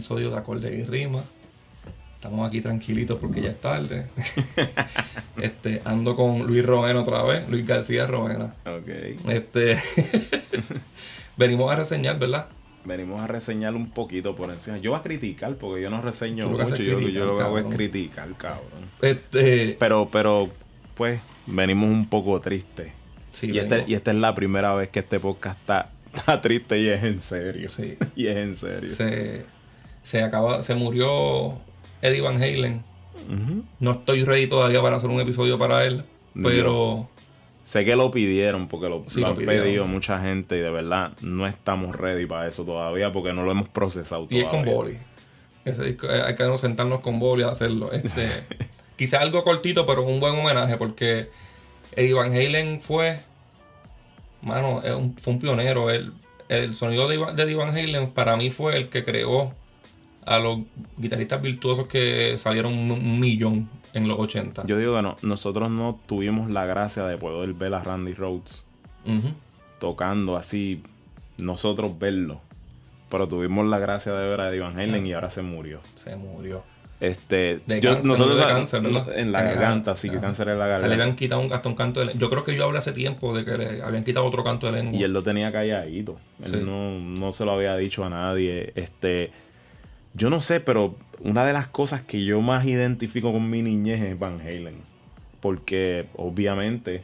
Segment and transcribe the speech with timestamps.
[0.00, 1.26] episodio de Acorde y Rimas.
[2.14, 4.06] Estamos aquí tranquilitos porque ya es tarde.
[5.42, 8.54] este, ando con Luis Rovena otra vez, Luis García Rovena.
[8.64, 9.28] Ok.
[9.28, 9.76] Este,
[11.36, 12.48] venimos a reseñar, ¿verdad?
[12.86, 14.78] Venimos a reseñar un poquito por encima.
[14.78, 16.76] Yo voy a criticar porque yo no reseño mucho.
[16.76, 18.88] Yo, criticar, yo lo que hago es criticar, cabrón.
[19.02, 20.48] Este, Pero, pero,
[20.94, 22.90] pues, venimos un poco tristes.
[23.32, 26.78] sí, y, este, y esta es la primera vez que este podcast está, está triste
[26.80, 27.68] y es en serio.
[27.68, 27.98] Sí.
[28.16, 28.88] Y es en serio.
[28.88, 29.59] se,
[30.02, 31.58] se acaba, se murió
[32.02, 32.82] Eddie Van Halen.
[33.78, 36.04] No estoy ready todavía para hacer un episodio para él,
[36.42, 37.08] pero
[37.62, 39.62] Sé que lo pidieron porque lo, Sí, lo lo han pidieron.
[39.64, 43.52] pedido mucha gente y de verdad no estamos ready para eso todavía porque no lo
[43.52, 44.64] hemos procesado y es todavía.
[44.64, 44.98] con Boli.
[45.64, 47.92] Ese disco, eh, hay que sentarnos con Boli a hacerlo.
[47.92, 48.26] Este,
[48.96, 51.30] quizás algo cortito, pero un buen homenaje porque
[51.94, 53.20] Eddie Van Halen fue,
[54.42, 54.82] mano,
[55.20, 55.90] fue un pionero.
[55.90, 56.12] El,
[56.48, 59.52] el sonido de, de Eddie Van Halen para mí fue el que creó
[60.30, 60.58] a los
[60.96, 64.64] guitarristas virtuosos que salieron un, millón en los 80.
[64.66, 68.64] Yo digo que no, nosotros no tuvimos la gracia de poder ver a Randy Rhodes
[69.78, 70.82] tocando así,
[71.38, 72.40] nosotros verlo.
[73.10, 75.80] Pero tuvimos la gracia de ver a Eddie Van Halen y ahora se murió.
[75.94, 76.62] Se murió.
[77.00, 79.18] Este, De yo- cáncer, nosotros murió de a- cáncer, ¿verdad?
[79.18, 81.02] en la garganta, sí, que cáncer en la A él le garganta.
[81.02, 82.20] habían quitado un, hasta un canto de lengua.
[82.20, 84.72] Yo creo que yo hablé hace tiempo de que le habían quitado otro canto de
[84.72, 85.00] lengua.
[85.00, 86.18] Y él lo tenía calladito.
[86.44, 86.56] Él Sí.
[86.64, 88.72] no, no se lo había dicho a nadie.
[88.76, 89.32] Este,
[90.14, 94.00] yo no sé, pero una de las cosas que yo más identifico con mi niñez
[94.02, 94.76] es Van Halen.
[95.40, 97.02] Porque obviamente,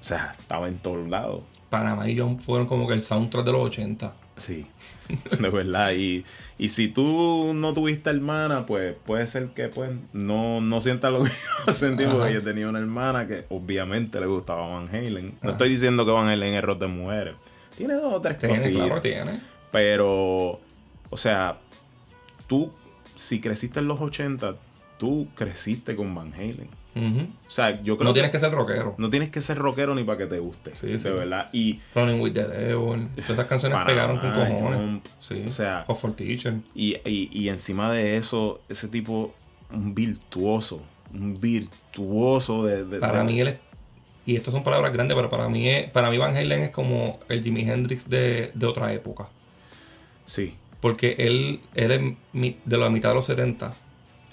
[0.00, 1.42] o sea, estaba en todos lados.
[1.68, 4.14] Panamá y John fueron como que el soundtrack de los 80.
[4.36, 4.64] Sí,
[5.38, 5.92] de verdad.
[5.92, 6.24] Y,
[6.56, 11.24] y si tú no tuviste hermana, pues puede ser que pues no, no sientas lo
[11.24, 11.30] que
[11.66, 12.14] yo sentí, Ajá.
[12.16, 15.26] porque yo tenía una hermana que obviamente le gustaba Van Halen.
[15.26, 15.50] No Ajá.
[15.50, 17.34] estoy diciendo que Van Halen es rock de mujeres.
[17.76, 18.86] Tiene dos o tres Tiene, cosillas.
[18.86, 19.40] claro, tiene.
[19.70, 20.58] Pero,
[21.10, 21.58] o sea,
[22.48, 22.72] tú,
[23.14, 24.56] si creciste en los 80,
[24.98, 26.68] tú creciste con Van Halen.
[27.46, 28.96] O sea, yo creo No tienes que ser rockero.
[28.98, 30.74] no tienes que ser rockero ni para que te guste.
[30.74, 31.08] Sí, de sí.
[31.08, 31.48] verdad.
[31.52, 33.06] Y, Running with the Devil.
[33.14, 34.80] Todas esas canciones pegaron con cojones.
[34.80, 35.44] Jump, Sí.
[35.46, 36.54] o sea- Hot for Teacher.
[36.74, 39.32] y, y, y encima de eso, ese tipo,
[39.72, 40.82] un virtuoso.
[41.14, 42.84] Un virtuoso de.
[42.84, 43.56] de- Para de- mí él es...
[44.26, 47.20] Y estas son palabras grandes, pero para mí es, para mí Van Halen es como
[47.28, 49.28] el Jimi Hendrix de, de otra época.
[50.26, 50.54] Sí.
[50.80, 53.74] Porque él, él es de la mitad de los 70.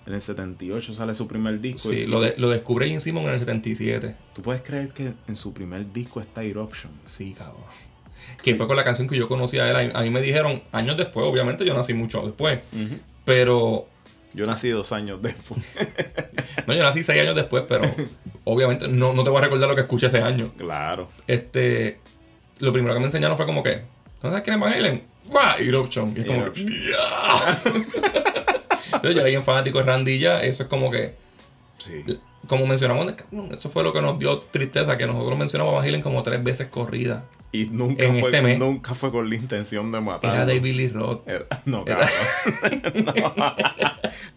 [0.06, 1.89] En el 78 sale su primer disco.
[1.89, 4.16] Sí, y- lo, de- lo descubre Gene Simon en el 77.
[4.35, 6.91] Tú puedes creer que en su primer disco está Eruption.
[7.07, 7.63] Sí, cabrón.
[8.44, 9.91] Que fue con la canción que yo conocí a él.
[9.95, 12.59] A mí me dijeron, años después, obviamente yo nací mucho después.
[13.23, 13.88] Pero,
[14.34, 15.59] Yo nací dos años después.
[16.67, 17.84] no, yo nací seis años después, pero
[18.44, 20.51] obviamente no, no te voy a recordar lo que escuché ese año.
[20.57, 21.09] claro.
[21.25, 22.00] Este,
[22.59, 23.81] lo primero que me enseñaron fue como que,
[24.22, 25.03] ¿no sabes quién es Van Halen?
[25.59, 26.13] Eruption.
[26.16, 26.46] Y es como
[29.03, 30.41] yo era bien fanático de Randy ya.
[30.41, 31.16] Eso es como que,
[31.78, 32.03] Sí.
[32.47, 33.13] como mencionamos,
[33.52, 36.44] eso fue lo que nos dio tristeza, que nosotros mencionamos a Van Halen como tres
[36.44, 37.25] veces corrida.
[37.52, 38.59] Y nunca En fue, este mes.
[38.59, 40.35] nunca fue con la intención de matar.
[40.35, 41.28] Era David Lee Roth.
[41.28, 43.03] Era- no, Era- cabrón.
[43.38, 43.56] no.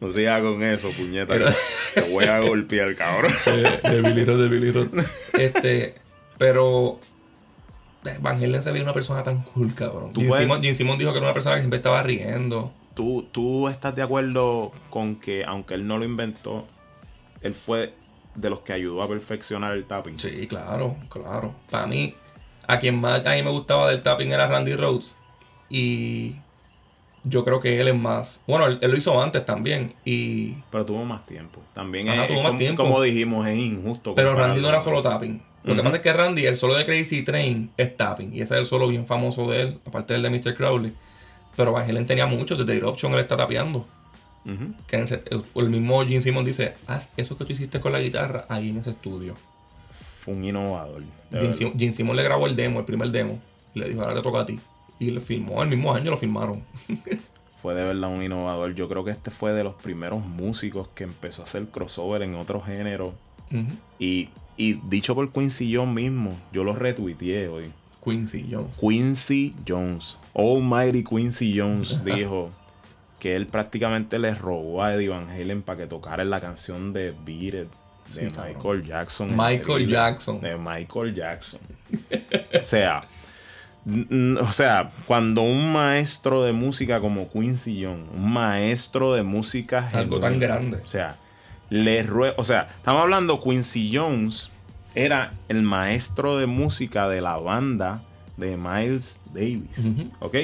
[0.00, 1.34] no sigas con eso, puñeta.
[1.34, 1.52] Era-
[1.94, 3.32] Te voy a golpear, cabrón.
[3.46, 4.88] de, de Billy Roth, de Billy Roth.
[5.38, 5.94] Este,
[6.38, 7.00] pero
[8.20, 10.12] Van Halen se veía una persona tan cool, cabrón.
[10.12, 12.72] Puedes- Simon, dijo que era una persona que siempre estaba riendo.
[12.94, 16.66] ¿Tú, ¿Tú estás de acuerdo con que, aunque él no lo inventó,
[17.42, 17.92] él fue
[18.34, 20.18] de los que ayudó a perfeccionar el tapping?
[20.18, 21.54] Sí, claro, claro.
[21.70, 22.14] Para mí,
[22.66, 25.16] a quien más a mí me gustaba del tapping era Randy Rhodes.
[25.70, 26.36] Y
[27.24, 28.42] yo creo que él es más.
[28.46, 29.94] Bueno, él, él lo hizo antes también.
[30.04, 30.54] Y.
[30.70, 31.60] Pero tuvo más tiempo.
[31.74, 32.82] También Ajá, es, tuvo es más como, tiempo.
[32.84, 34.14] como dijimos, es injusto.
[34.14, 34.34] Pero.
[34.34, 35.42] Randy no era solo tapping.
[35.64, 38.32] Lo que pasa es que Randy, el solo de Crazy Train es tapping.
[38.32, 40.54] Y ese es el solo bien famoso de él, aparte del de Mr.
[40.56, 40.92] Crowley.
[41.56, 43.86] Pero Van Halen tenía mucho, desde Eruption él está tapeando.
[44.86, 45.04] Que
[45.56, 48.78] el mismo Gene Simmons dice, haz eso que tú hiciste con la guitarra ahí en
[48.78, 49.34] ese estudio.
[49.90, 51.02] Fue un innovador.
[51.30, 51.52] Gene.
[51.52, 53.38] Sim- Gene Simmons le grabó el demo, el primer demo.
[53.74, 54.58] Y le dijo, ahora te toca a ti.
[54.98, 56.62] Y le filmó, el mismo año lo filmaron.
[57.60, 58.74] Fue de verdad un innovador.
[58.74, 62.36] Yo creo que este fue de los primeros músicos que empezó a hacer crossover en
[62.36, 63.14] otros géneros.
[63.50, 63.66] Ujú.
[63.98, 64.28] Y,
[64.58, 67.72] y dicho por Quincy Jones mismo, yo lo retuiteé hoy.
[68.04, 68.76] Quincy Jones.
[68.78, 72.50] Quincy Jones, Almighty Quincy Jones, dijo
[73.18, 77.12] que él prácticamente le robó a Eddie Van Halen para que tocara la canción de
[77.24, 77.68] Beat It de
[78.08, 78.54] Sí, cabrón.
[78.56, 79.36] Michael Jackson.
[79.36, 80.40] Michael Jackson.
[80.40, 81.60] De Michael Jackson.
[82.58, 83.04] o sea,
[84.40, 90.20] o sea, cuando un maestro de música como Quincy Jones, un maestro de música Algo
[90.20, 90.78] tan grande.
[90.82, 91.16] o sea,
[91.70, 94.50] le rue- o sea, estamos hablando Quincy Jones
[94.94, 98.02] era el maestro de música de la banda
[98.36, 99.92] de Miles Davis.
[100.20, 100.36] ¿ok?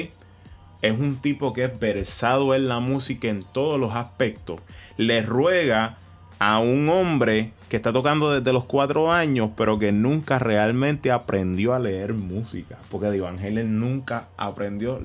[0.81, 4.61] es un tipo que es versado en la música en todos los aspectos.
[4.97, 5.97] Le ruega
[6.37, 11.73] a un hombre que está tocando desde los cuatro años, pero que nunca realmente aprendió
[11.73, 12.77] a leer música.
[12.91, 14.99] Porque de Halen nunca aprendió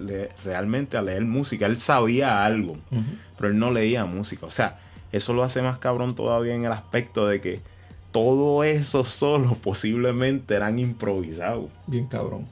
[0.44, 1.64] realmente a leer música.
[1.64, 2.76] Él sabía algo,
[3.38, 4.44] pero él no leía música.
[4.44, 4.76] O sea,
[5.12, 7.61] eso lo hace más cabrón todavía en el aspecto de que
[8.12, 11.71] todo eso solo posiblemente eran improvisados.
[11.87, 12.47] Bien cabrón.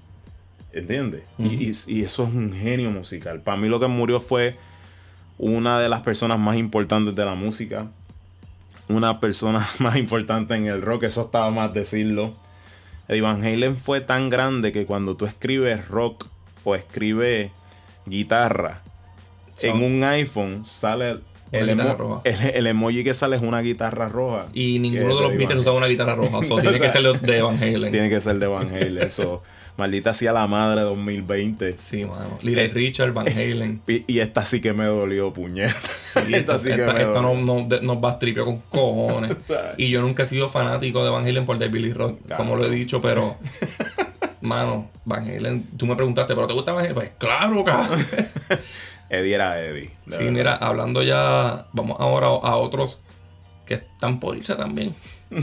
[0.72, 1.22] ¿Entiendes?
[1.38, 3.40] y, y, eso es un genio musical.
[3.40, 4.56] Para mí lo que murió fue
[5.38, 7.86] una de las personas más importantes de la música.
[8.88, 11.04] Una persona más importante en el rock.
[11.04, 12.34] Eso estaba más decirlo.
[13.08, 16.26] Eddie Van Halen fue tan grande que cuando tú escribes rock
[16.64, 17.50] o escribes
[18.04, 18.82] guitarra
[19.62, 21.18] en un iPhone sale
[21.52, 24.46] el, emoji que sale es una guitarra roja.
[24.52, 26.40] Y ninguno de los Beatles usaba una guitarra roja.
[26.60, 27.90] tiene que ser de Van Halen.
[27.90, 28.98] Tiene que ser de Van Halen.
[29.02, 29.42] Eso.
[29.78, 31.78] Maldita sea la madre 2020.
[31.78, 32.36] Sí, mano.
[32.42, 33.80] Little eh, Richard, Van Halen.
[33.86, 35.72] Y, esta sí que me dolió, puñeta.
[35.80, 39.36] Sí, esta, sí que me esta no, no, nos va a tripio con cojones.
[39.76, 42.66] y yo nunca he sido fanático de Van Halen por The Billy Rock, como lo
[42.66, 43.36] he dicho, pero.
[44.40, 46.94] mano, Van Halen, tú me preguntaste, ¿pero te gusta Van Halen?
[46.94, 48.00] Pues claro, cabrón.
[49.10, 49.90] Eddie era Eddie.
[50.08, 53.00] Sí, mira, hablando ya, vamos ahora a otros
[53.66, 54.94] que están por irse también.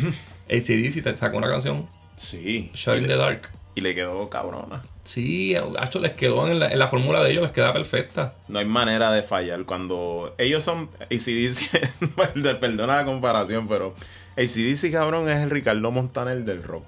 [0.49, 1.87] ACDC te sacó una canción.
[2.15, 2.71] Sí.
[2.73, 3.49] Shot in the Dark.
[3.75, 4.83] Y le quedó cabrona.
[5.03, 8.33] Sí, hecho les quedó en la, en la, fórmula de ellos, les queda perfecta.
[8.47, 9.63] No hay manera de fallar.
[9.65, 13.93] Cuando ellos son ACDC, perdona la comparación, pero
[14.37, 16.85] ACDC, cabrón, es el Ricardo Montaner del rock.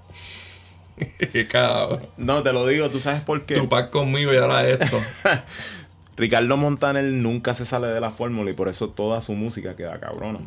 [1.52, 2.08] Cabrón.
[2.18, 3.56] No, te lo digo, tú sabes por qué.
[3.56, 5.00] Tupac conmigo y ahora esto.
[6.18, 10.00] Ricardo Montaner nunca se sale de la fórmula y por eso toda su música queda
[10.00, 10.40] cabrona.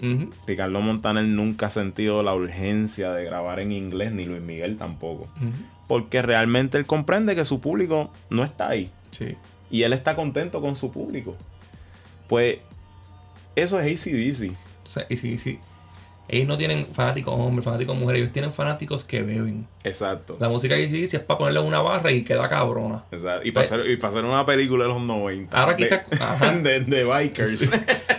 [0.47, 5.29] Ricardo Montaner nunca ha sentido la urgencia de grabar en inglés, ni Luis Miguel tampoco.
[5.87, 8.91] Porque realmente él comprende que su público no está ahí.
[9.13, 9.37] Sí.
[9.71, 11.37] Y él está contento con su público.
[12.29, 12.59] Pues
[13.55, 14.53] eso es ACDC.
[14.85, 15.61] O sea, ACDC
[16.33, 19.67] ellos no tienen fanáticos hombres, fanáticos mujeres, ellos tienen fanáticos que beben.
[19.83, 20.37] Exacto.
[20.39, 23.05] La música que dice es para ponerle una barra y queda cabrona.
[23.11, 23.49] Exacto.
[23.49, 25.61] Y para, hacer, una película de los 90.
[25.61, 26.03] Ahora quizás.
[26.63, 27.71] De, de, bikers.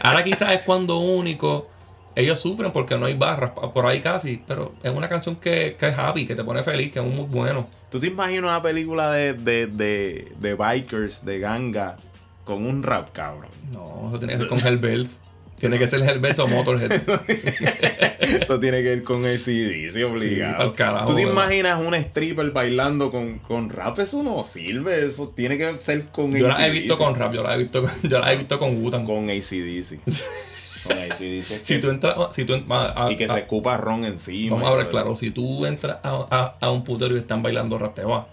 [0.03, 1.69] Ahora quizás es cuando único.
[2.13, 5.87] Ellos sufren porque no hay barras por ahí casi, pero es una canción que, que
[5.87, 7.67] es happy, que te pone feliz, que es muy bueno.
[7.89, 11.95] ¿Tú te imaginas una película de, de, de, de bikers, de ganga,
[12.43, 13.49] con un rap, cabrón?
[13.71, 15.19] No, eso tiene que ser con Hellbells.
[15.61, 16.91] Tiene que ser el verso Motorhead.
[18.19, 20.73] Eso tiene que ir con el CD, sí, obligado.
[21.05, 23.99] ¿Tú te imaginas un stripper bailando con, con, rap?
[23.99, 25.05] Eso no sirve.
[25.05, 27.83] Eso tiene que ser con Yo la he visto con rap, yo la he visto,
[28.03, 29.05] yo la he visto con Wutan.
[29.05, 29.99] Con ACDC.
[30.83, 31.63] con ACDC.
[31.63, 32.15] Si tú entras.
[32.31, 34.55] Si tú, y que se escupa ron encima.
[34.55, 35.15] Vamos a ver, claro.
[35.15, 38.27] Si tú entras a, a, a, un putero y están bailando rap, te va.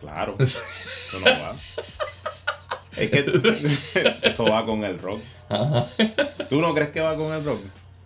[0.00, 0.34] Claro.
[0.40, 0.60] Eso
[1.20, 1.56] no va.
[2.96, 3.24] Es que
[4.22, 5.20] eso va con el rock.
[6.48, 7.60] ¿Tú no crees que va con el rock?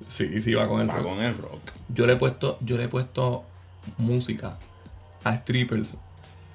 [0.06, 0.98] Sí, sí, va con el rock.
[0.98, 1.60] Va con el rock.
[1.88, 3.44] Yo le he puesto, yo le he puesto
[3.96, 4.58] música
[5.24, 5.96] a strippers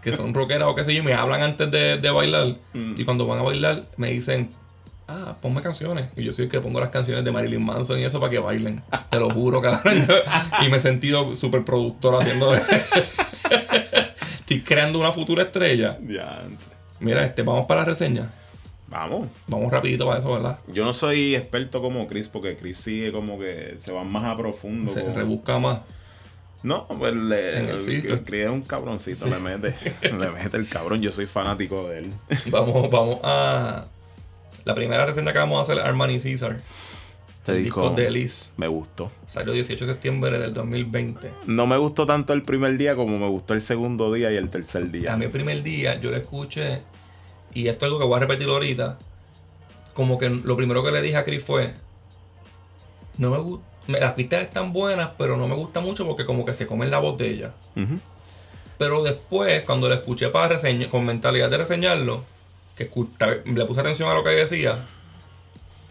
[0.04, 2.56] que son rockeras o qué sé yo, y me hablan antes de, bailar.
[2.74, 2.94] Mm.
[2.98, 4.50] Y cuando van a bailar, me dicen,
[5.08, 6.10] ah, ponme canciones.
[6.16, 8.40] Y yo soy el que pongo las canciones de Marilyn Manson y eso para que
[8.40, 8.84] bailen.
[9.10, 10.08] Te lo juro, cabrón.
[10.66, 12.54] y me he sentido súper productor haciendo.
[12.56, 15.98] Estoy creando una futura estrella.
[16.08, 16.44] Ya.
[17.04, 18.30] Mira, este, vamos para la reseña.
[18.88, 19.28] Vamos.
[19.48, 20.60] Vamos rapidito para eso, ¿verdad?
[20.68, 24.38] Yo no soy experto como Chris, porque Chris sigue como que se va más a
[24.38, 24.92] profundo.
[24.92, 25.80] Se rebusca más.
[26.62, 31.26] No, pues le, el, es un cabroncito, le mete, le mete el cabrón, yo soy
[31.26, 32.14] fanático de él.
[32.46, 33.86] Vamos, vamos a
[34.64, 36.62] la primera reseña que vamos a hacer, Armani Caesar.
[37.44, 38.54] Este el disco de Elise.
[38.56, 39.12] Me gustó.
[39.26, 41.30] Salió 18 de septiembre del 2020.
[41.48, 44.50] No me gustó tanto el primer día como me gustó el segundo día y el
[44.50, 45.12] tercer día.
[45.12, 46.84] A mí el primer día yo lo escuché
[47.54, 48.98] y esto es algo que voy a repetir ahorita.
[49.94, 51.74] Como que lo primero que le dije a Chris fue,
[53.18, 56.54] no me gusta, las pistas están buenas, pero no me gusta mucho porque como que
[56.54, 57.52] se comen la botella.
[58.78, 62.24] Pero después, cuando le escuché para reseñar, con mentalidad de reseñarlo,
[62.78, 62.90] que
[63.44, 64.86] le puse atención a lo que decía,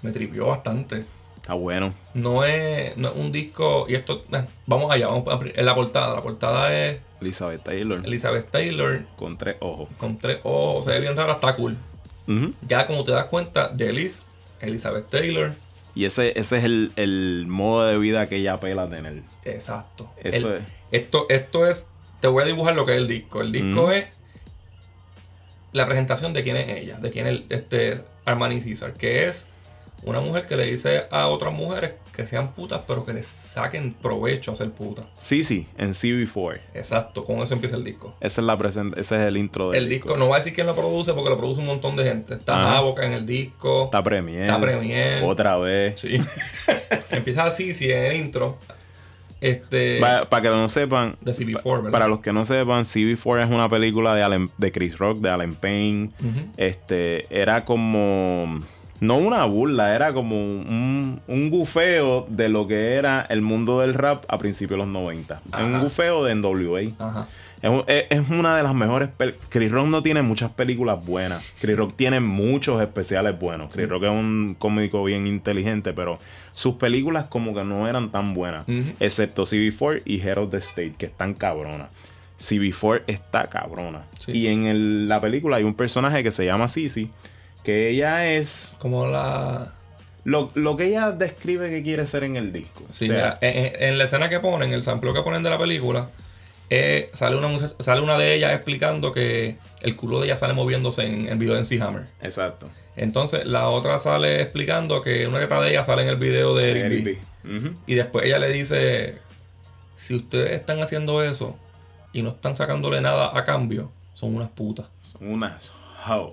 [0.01, 1.05] me tripió bastante.
[1.43, 1.93] Está bueno.
[2.15, 5.75] No es, no es un disco, y esto, eh, vamos allá, vamos a, en la
[5.75, 6.15] portada.
[6.15, 8.01] La portada es Elizabeth Taylor.
[8.05, 9.05] Elizabeth Taylor.
[9.17, 9.89] Con tres ojos.
[9.99, 10.85] Con tres ojos.
[10.85, 11.77] Se ve bien rara, está cool.
[12.69, 14.09] Ya como te das cuenta, de
[14.61, 15.53] Elizabeth Taylor.
[15.97, 19.23] Y ese, ese es el, modo de vida que ella apela a tener.
[19.45, 20.09] Exacto.
[20.23, 20.63] Eso es.
[20.93, 21.89] Esto, esto es.
[22.21, 23.41] Te voy a dibujar lo que es el disco.
[23.41, 24.07] El disco es
[25.73, 29.49] la presentación de quién es ella, de quién es este Armani Caesar, que es
[30.05, 33.95] una mujer que le dice a otras mujeres que sean putas, pero que les saquen
[33.95, 35.07] provecho a ser putas.
[35.17, 36.59] Sí, sí, en CV4.
[36.75, 38.15] Exacto, con eso empieza el disco.
[38.21, 40.53] Esa es la present ese es el intro del El disco, no voy a decir
[40.55, 42.35] quién lo produce porque lo produce un montón de gente.
[42.35, 42.77] Está.
[42.77, 43.85] Havoc en el disco.
[43.85, 44.43] Está Premier.
[44.43, 45.23] Está Premier.
[45.25, 46.01] Otra vez.
[46.01, 46.21] Sí.
[47.11, 48.59] empieza así, sí, en el intro.
[49.41, 49.99] Este.
[50.01, 51.91] Para que no sepan, De CB4, pa- ¿verdad?
[51.91, 55.31] para los que no sepan, CV4 es una película de, Alan- de Chris Rock, de
[55.31, 56.11] Alan Payne.
[56.57, 58.61] Este, era como,
[59.03, 63.95] no una burla, era como un, un gufeo de lo que era el mundo del
[63.95, 65.35] rap a principios de los 90.
[65.35, 65.79] Es un Ajá.
[65.85, 66.81] gufeo de NWA.
[66.99, 67.27] Ajá.
[67.61, 69.11] Es, un- es- es una de las mejores.
[69.49, 71.55] Chris Rock no tiene muchas películas buenas.
[71.61, 73.69] Chris Rock tiene muchos especiales buenos.
[73.75, 76.19] Chris Rock es un cómico bien inteligente, pero
[76.53, 78.65] sus películas como que no eran tan buenas.
[78.99, 81.89] Excepto CB4 y Head of the State, que están cabronas.
[82.41, 84.03] CB4 está cabrona.
[84.19, 84.33] Sí.
[84.33, 87.11] Y en el- la película hay un personaje que se llama Sissy,
[87.65, 89.73] que ella es Como la.
[90.25, 92.83] lo, lo que ella describe que quiere ser en el disco.
[92.91, 95.59] Sí, O sea, mira, en, la escena que ponen, el sampleo que ponen de la
[95.59, 96.09] película,
[96.71, 100.55] eh, sale, una muchacha- sale una de ellas explicando que el culo de ella sale
[100.55, 102.07] moviéndose en el video de MC Hammer.
[102.23, 102.69] Exacto.
[102.97, 106.71] Entonces la otra sale explicando que una teta de ella sale en el video de
[106.71, 107.19] Eric, Eric B.
[107.45, 107.57] B.
[107.57, 107.75] Ujú.
[107.87, 109.19] Y después ella le dice,
[109.95, 111.59] si ustedes están haciendo eso
[112.13, 114.87] y no están sacándole nada a cambio, son unas putas.
[115.01, 115.73] Son unas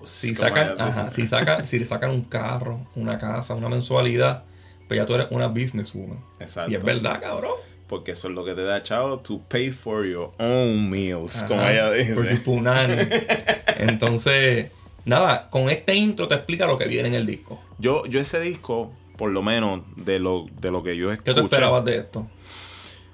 [0.04, 4.44] Si sacan, ajá, si sacan, si le sacan un carro, una casa, una mensualidad,
[4.88, 6.20] pues ya tú eres una businesswoman.
[6.40, 6.72] Exacto.
[6.72, 7.54] Y es verdad, cabrón.
[7.88, 11.48] Porque eso es lo que te da, chavo, to pay for your own meals, Ajá,
[11.48, 12.42] como ella por tu dice.
[12.44, 12.94] punani.
[13.80, 14.72] Entonces,
[15.06, 17.60] nada, con este intro te explica lo que viene en el disco.
[17.80, 21.34] Yo, yo ese disco, por lo menos de lo, de lo que yo ¿Qué escuché,
[21.34, 22.28] tú esperabas de esto?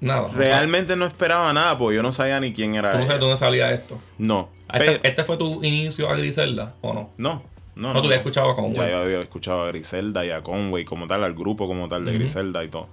[0.00, 0.22] Nada.
[0.22, 3.06] o sea, realmente no esperaba nada, porque yo no sabía ni quién era tú no
[3.06, 3.98] sabes dónde salía esto.
[4.18, 4.50] No.
[4.72, 7.10] ¿Este, este fue tu inicio a Griselda o no?
[7.18, 7.42] no,
[7.76, 8.74] no, No, tú habías escuchado a Conway.
[8.76, 12.04] Ya yo había escuchado a Griselda y a Conway como tal, al grupo como tal
[12.04, 12.20] de Ujú.
[12.20, 12.88] Griselda y todo.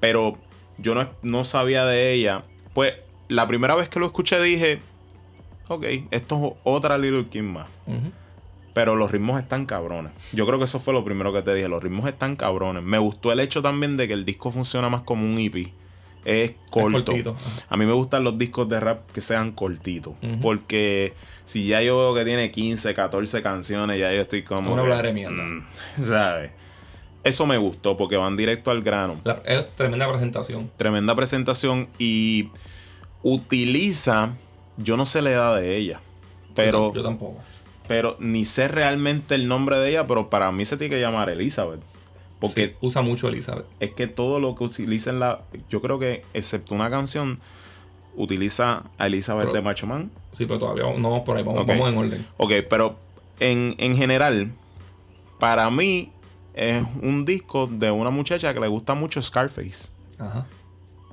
[0.00, 0.36] Pero
[0.78, 2.42] yo no, no sabía de ella.
[2.74, 2.94] Pues
[3.28, 4.80] la primera vez que lo escuché dije,
[5.68, 7.66] ok, esto es otra Little Kim más.
[8.74, 10.12] Pero los ritmos están cabrones.
[10.32, 11.66] Yo creo que eso fue lo primero que te dije.
[11.68, 12.84] Los ritmos están cabrones.
[12.84, 15.72] Me gustó el hecho también de que el disco funciona más como un EP.
[16.28, 17.04] Es corto.
[17.06, 17.36] cortito.
[17.70, 20.12] A mí me gustan los discos de rap que sean cortitos.
[20.42, 21.14] Porque
[21.46, 24.72] si ya yo veo que tiene 15, 14 canciones, ya yo estoy como.
[24.74, 25.42] Una que, hablar de mierda.
[25.42, 25.66] mm,
[26.06, 26.50] ¿Sabes?
[27.24, 29.16] Eso me gustó porque van directo al grano.
[29.24, 30.70] La- es tremenda presentación.
[30.76, 32.50] Tremenda presentación y
[33.22, 34.34] utiliza.
[34.76, 36.00] Yo no sé la edad de ella.
[36.54, 36.88] Pero.
[36.88, 37.38] Yo, yo tampoco.
[37.86, 41.30] Pero ni sé realmente el nombre de ella, pero para mí se tiene que llamar
[41.30, 41.80] Elizabeth.
[42.40, 43.66] Porque Sí, usa mucho Elizabeth.
[43.80, 45.40] es que todo lo que utiliza en la.
[45.68, 47.40] Yo creo que, excepto una canción,
[48.16, 50.10] utiliza a Elizabeth Pero- de Macho Man.
[50.32, 51.42] Sí, pero todavía vamos, no vamos por ahí.
[51.42, 51.68] Vamos, Ok.
[51.68, 52.26] vamos en orden.
[52.36, 52.96] Ok, pero
[53.40, 54.52] en, en general,
[55.38, 56.10] para mí
[56.54, 59.88] es un disco de una muchacha que le gusta mucho Scarface.
[60.18, 60.46] Ajá.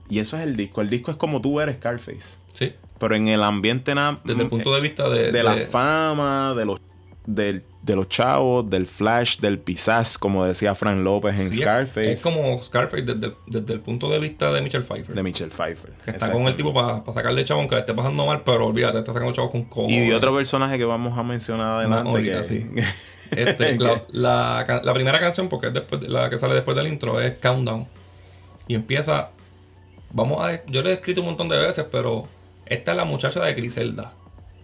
[0.10, 0.82] Y eso es el disco.
[0.82, 2.38] El disco es como tú eres Scarface.
[2.54, 2.74] Sí.
[3.00, 4.20] Pero en el ambiente nada.
[4.24, 5.32] Desde el punto de vista de.
[5.32, 6.80] de la de- fama, de los
[7.26, 12.14] del- de los chavos, del flash, del pisaz, como decía Frank López en sí, Scarface,
[12.14, 15.14] Es, como Scarface desde, el- desde el punto de vista de Michelle Pfeiffer.
[15.16, 15.92] de Michelle Pfeiffer.
[16.04, 18.98] que está con el tipo para sacarle chavo aunque le esté pasando mal, pero olvídate,
[19.00, 19.96] está sacando chavos con cojones.
[19.98, 22.10] Y de otro personaje que vamos a mencionar adelante.
[22.10, 22.66] ahorita, que- sí.
[23.32, 23.78] Este,
[24.12, 27.34] la, la primera canción, porque es después, de- la que sale después del intro, es
[27.40, 27.88] Countdown.
[28.68, 29.30] Y empieza.
[30.12, 30.64] Vamos a.
[30.68, 32.28] Yo lo he escrito un montón de veces, pero
[32.68, 34.14] esta es la muchacha de Griselda.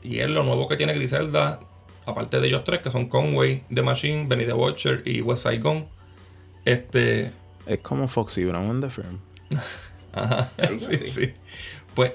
[0.03, 1.59] Y es lo nuevo que tiene Griselda,
[2.12, 5.60] aparte de ellos tres, que son Conway, The Machine, Benny the Watcher y West Side
[5.60, 5.86] Gun.
[6.65, 7.32] Este.
[7.65, 9.20] es como Foxy Brown en The Firm.
[10.13, 10.50] Ajá.
[10.80, 11.34] Sí, sí.
[11.96, 12.12] Pues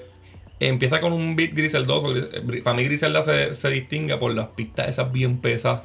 [0.59, 2.13] empieza con un beat griseldoso.
[2.13, 5.81] Gris- eh, Para mí Griselda se, se distingue por las pistas esas bien pesadas.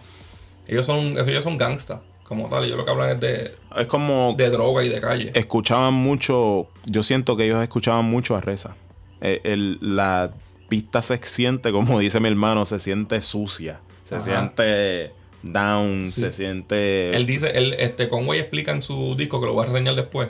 [0.69, 2.64] Ellos son, eso ellos son gangsters, como tal.
[2.64, 5.33] Ellos lo que hablan es de, Es como de droga y de calle.
[5.35, 6.69] escuchaban mucho.
[6.87, 8.76] Yo siento que ellos escuchaban mucho a Reza.
[9.21, 10.31] Eh, el- la
[10.69, 13.81] pista se siente, como dice mi hermano, se siente sucia.
[14.21, 14.40] Se Ajá.
[14.54, 15.11] siente
[15.42, 16.21] down, Sí.
[16.21, 17.11] se siente.
[17.16, 20.28] Él dice, él, este, Conway explica en su disco, que lo voy a reseñar después,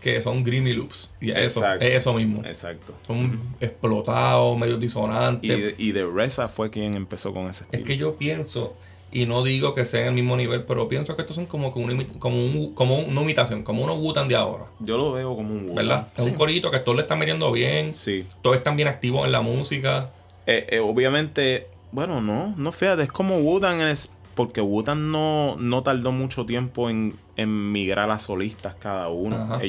[0.00, 1.14] que son Greeny Loops.
[1.20, 2.42] Y eso, es eso mismo.
[2.44, 2.94] Exacto.
[3.06, 5.74] Son explotados, medio disonantes.
[5.78, 7.84] Y, y de Reza fue quien empezó con ese Es estilo.
[7.86, 8.74] que yo pienso,
[9.12, 11.68] y no digo que sea en el mismo nivel, pero pienso que estos son como
[11.68, 15.36] una, imi- como un, como una imitación, como unos Wutan de ahora, Yo lo veo
[15.36, 16.08] como un ¿verdad?
[16.18, 18.26] Es un corito que todos le están metiendo bien, Sí.
[18.42, 20.10] todos están bien activos en la música.
[20.46, 25.82] Eh, eh, obviamente, bueno, no, no fíjate, es como Wutan es porque Wutan no, no
[25.84, 29.36] tardó mucho tiempo en, en migrar a solistas cada uno.
[29.36, 29.60] Ajá.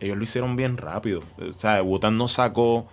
[0.00, 1.22] Ellos lo hicieron bien rápido.
[1.38, 2.86] O sea, Wutan no sacó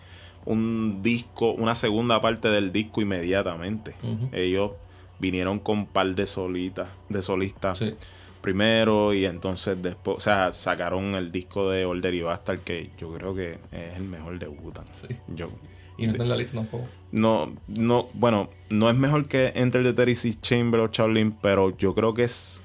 [0.46, 3.96] un disco, una segunda parte del disco inmediatamente.
[4.34, 4.74] Ellos
[5.20, 7.94] vinieron con un par de solitas, de solistas Sí.
[8.42, 13.14] primero y entonces después, o sea, sacaron el disco de Older y Bastard que yo
[13.14, 14.88] creo que es el mejor de Wu-Tang.
[14.92, 15.08] Sí.
[15.34, 15.50] Yo,
[15.98, 16.86] Y no está en la lista tampoco.
[17.14, 21.94] No, no, bueno, no es mejor que Enter the 36 Chamber o Shaolin, pero yo
[21.96, 22.62] creo que es.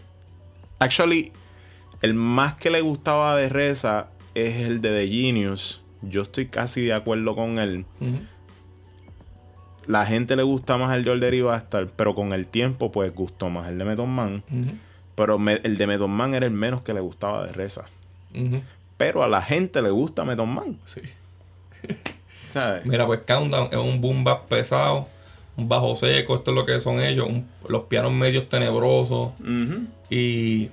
[0.81, 1.31] Actually,
[2.02, 5.81] el más que le gustaba de Reza es el de The Genius.
[6.02, 7.85] Yo estoy casi de acuerdo con él.
[8.00, 8.19] Ujú.
[9.87, 13.14] La gente le gusta más el de Older y Bastard, pero con el tiempo, pues
[13.14, 14.43] gustó más el de Method Man.
[15.14, 17.85] Pero me- el de Method Man era el menos que le gustaba de Reza.
[18.97, 20.78] Pero a la gente le gusta Method Man.
[20.85, 21.00] Sí.
[22.59, 22.87] ¿sabes?
[22.87, 25.07] Mira, pues Countdown es un boom bap pesado,
[25.57, 29.31] un bajo seco, esto es lo que son ellos, un- los pianos medios tenebrosos.
[30.11, 30.71] Y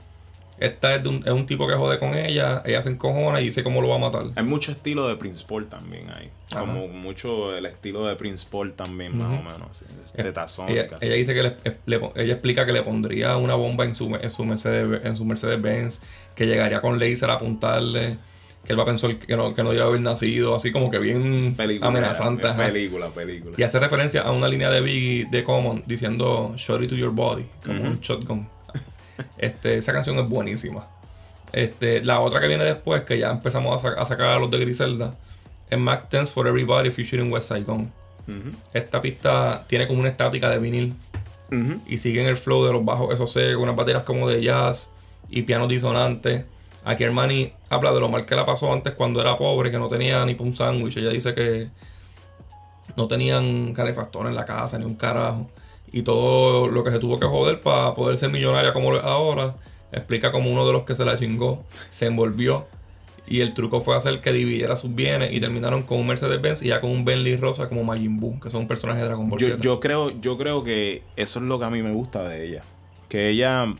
[0.60, 3.46] esta es, de un, es un tipo que jode con ella, ella se encojona y
[3.46, 4.24] dice cómo lo va a matar.
[4.36, 6.30] Hay mucho estilo de Prince Paul también ahí.
[6.51, 6.62] Ajá.
[6.62, 9.84] Como mucho el estilo de Prince Paul también, más o menos.
[10.15, 10.70] De tazón.
[10.70, 11.06] Ella, casi.
[11.08, 11.44] ella dice que
[11.86, 15.25] le, ella explica que le pondría una bomba en su, en su Mercedes en su
[15.25, 16.00] Mercedes Benz,
[16.36, 18.18] que llegaría con laser a apuntarle,
[18.65, 20.98] que él va a pensar que no, que no debe haber nacido, así como que
[21.00, 22.48] bien película, amenazante.
[22.48, 22.65] ajá.
[22.65, 23.55] Película, película.
[23.57, 27.12] Y hace referencia a una línea de Biggie de Common diciendo Shot it to your
[27.12, 28.50] body, como un shotgun.
[29.38, 30.86] Este, esa canción es buenísima.
[31.53, 34.51] Este, la otra que viene después, que ya empezamos a, sa- a sacar a los
[34.51, 35.15] de Griselda,
[35.69, 37.91] es Mac Tense for Everybody featuring West Saigon.
[38.27, 38.57] Ujú.
[38.74, 40.95] Esta pista tiene como una estática de vinil
[41.88, 44.91] y sigue en el flow de los bajos esos secos, unas baterías como de jazz
[45.29, 46.43] y pianos disonantes.
[46.86, 49.88] Aquí Armani habla de lo mal que la pasó antes cuando era pobre, que no
[49.88, 50.98] tenía ni un sándwich.
[50.98, 51.70] Ella dice que
[52.96, 55.48] no tenían calefactor en la casa, ni un carajo.
[55.92, 59.04] Y todo lo que se tuvo que joder para poder ser millonaria como lo es
[59.04, 59.56] ahora,
[59.91, 62.67] explica como uno de los que se la chingó, se envolvió.
[63.28, 66.67] Y el truco fue hacer que dividiera sus bienes y terminaron con un Mercedes-Benz y
[66.67, 69.39] ya con un Bentley rosa como Majin Buu, que son un personaje de Dragon Ball
[69.39, 72.48] Yo, yo creo, yo creo que eso es lo que a mí me gusta de
[72.48, 72.62] ella.
[73.10, 73.74] Que ella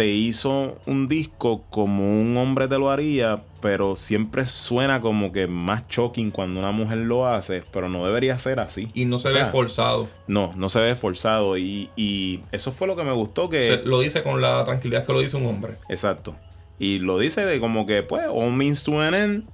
[0.00, 5.46] te hizo un disco como un hombre te lo haría, pero siempre suena como que
[5.46, 8.88] más shocking cuando una mujer lo hace, pero no debería ser así.
[8.94, 10.08] y no se O ve forzado.
[10.26, 11.58] No, no se ve forzado.
[11.58, 13.82] Y, y eso fue lo que me gustó que...
[13.84, 15.74] Lo dice con la tranquilidad que lo dice un hombre.
[15.90, 16.34] Exacto.
[16.78, 19.44] Y lo dice de como que, pues, all means to an end.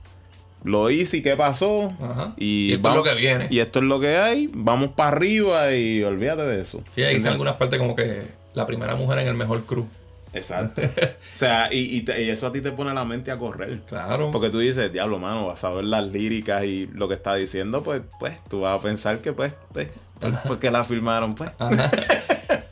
[0.63, 1.93] Lo hice y qué pasó.
[2.01, 2.35] Ajá.
[2.37, 3.47] Y, Y esto vamos- es lo que viene.
[3.51, 4.49] Y esto es lo que hay.
[4.55, 6.85] Vamos para arriba y olvídate de eso.
[6.93, 7.33] Sí, ahí dice ¿Entiendes?
[7.33, 9.87] algunas partes como que la primera mujer en el mejor crew.
[10.33, 10.83] Exacto.
[11.33, 13.81] o sea, y, y te- y eso a ti te pone la mente a correr.
[13.89, 14.31] Claro.
[14.33, 17.83] Porque tú dices, diablo, mano, vas a ver las líricas y lo que está diciendo,
[17.83, 19.89] pues, pues, tú vas a pensar que, pues, pues,
[20.47, 21.51] pues que la filmaron, pues.
[21.59, 21.91] Ajá.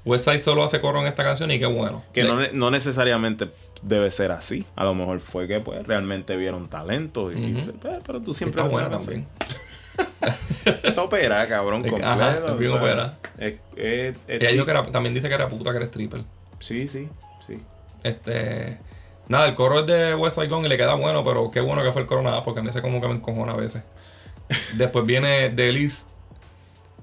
[0.05, 2.03] Westside solo hace coro en esta canción y qué bueno.
[2.13, 3.49] Que no, no necesariamente
[3.83, 4.67] debe ser así.
[4.77, 7.33] A lo mejor fue que, pues, realmente vieron talento.
[7.33, 7.73] Y, Ujú.
[7.81, 8.61] pero, pero tú siempre...
[8.61, 9.27] está buena también.
[10.83, 12.07] Está opera, cabrón, completo.
[12.09, 13.15] ajá, es bien opera.
[13.39, 16.23] es- es- es- Ella dijo que era, también dice que era puta, que era stripper.
[16.59, 17.09] Sí, sí.
[18.05, 18.79] Este.
[19.27, 21.91] Nada, el coro es de West Gun y le queda bueno, pero qué bueno que
[21.91, 23.83] fue el coro nada, porque a mí ese como que me encojona a veces.
[24.77, 26.07] Después viene Delis.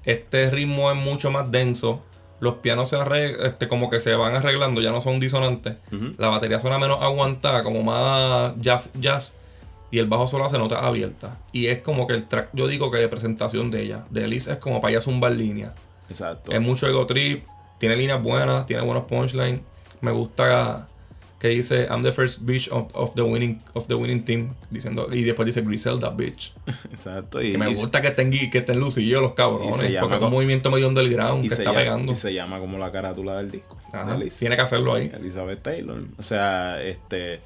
[0.04, 2.00] Este ritmo es mucho más denso.
[2.40, 5.76] Los pianos se arreg- este, como que se van arreglando, ya no son disonantes.
[6.18, 9.36] La batería suena menos aguantada, como más jazz, jazz.
[9.92, 11.32] Y el bajo solo hace notas abiertas.
[11.52, 14.04] Y es como que el track, yo digo que de presentación de ella.
[14.10, 15.74] Delis es como para ella zumbar línea.
[16.08, 16.50] Exacto.
[16.50, 17.44] Es mucho ego trip,
[17.78, 19.60] tiene líneas buenas, tiene buenos punchlines.
[20.00, 20.88] Me gusta
[21.42, 25.08] que dice I'm the first bitch of, of the winning of the winning team diciendo
[25.12, 26.54] y después dice Griselda bitch.
[26.92, 27.42] Exacto.
[27.42, 30.30] Y, Que me y- gusta que estén que estén lucidos los cabrones, porque es un
[30.30, 32.12] movimiento medio underground que se está llama, pegando.
[32.12, 33.76] y se llama como la carátula del disco.
[33.92, 34.16] Ajá.
[34.38, 35.10] Tiene que hacerlo ahí.
[35.12, 36.00] Elizabeth Taylor.
[36.16, 37.40] O sea, este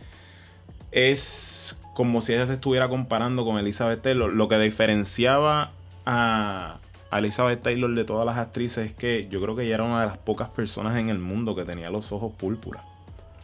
[0.93, 4.31] es como si ella se estuviera comparando con Elizabeth Taylor.
[4.31, 5.73] Lo que diferenciaba
[6.05, 6.79] a
[7.13, 10.07] Elizabeth Taylor de todas las actrices es que yo creo que ella era una de
[10.07, 12.85] las pocas personas en el mundo que tenía los ojos púrpura.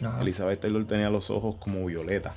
[0.04, 0.20] Ajá.
[0.22, 2.34] Elizabeth Taylor tenía los ojos como violeta.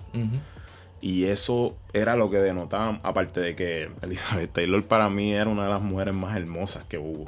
[1.02, 5.64] Y eso era lo que denotaba, aparte de que Elizabeth Taylor para mí era una
[5.66, 7.28] de las mujeres más hermosas que hubo.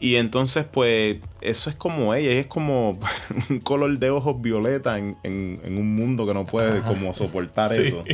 [0.00, 2.98] Y entonces, pues, eso es como ella, ella es como
[3.50, 7.68] un color de ojos violeta en, en- en un mundo que no puede como soportar
[7.68, 7.82] Sí.
[7.82, 8.04] eso.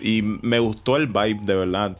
[0.00, 1.96] Y me gustó el vibe, de verdad.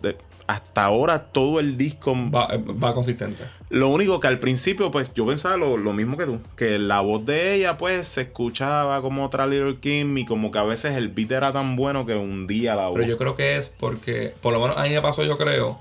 [0.50, 2.14] Hasta ahora todo el disco...
[2.30, 2.48] Va,
[2.82, 3.44] va consistente.
[3.68, 6.40] Lo único que al principio, pues, yo pensaba lo, lo mismo que tú.
[6.56, 10.58] Que la voz de ella, pues, se escuchaba como otra Little Kim y como que
[10.58, 12.96] a veces el beat era tan bueno que hundía la voz.
[12.96, 15.78] Pero yo creo que es porque, por lo menos a mí me pasó, yo creo,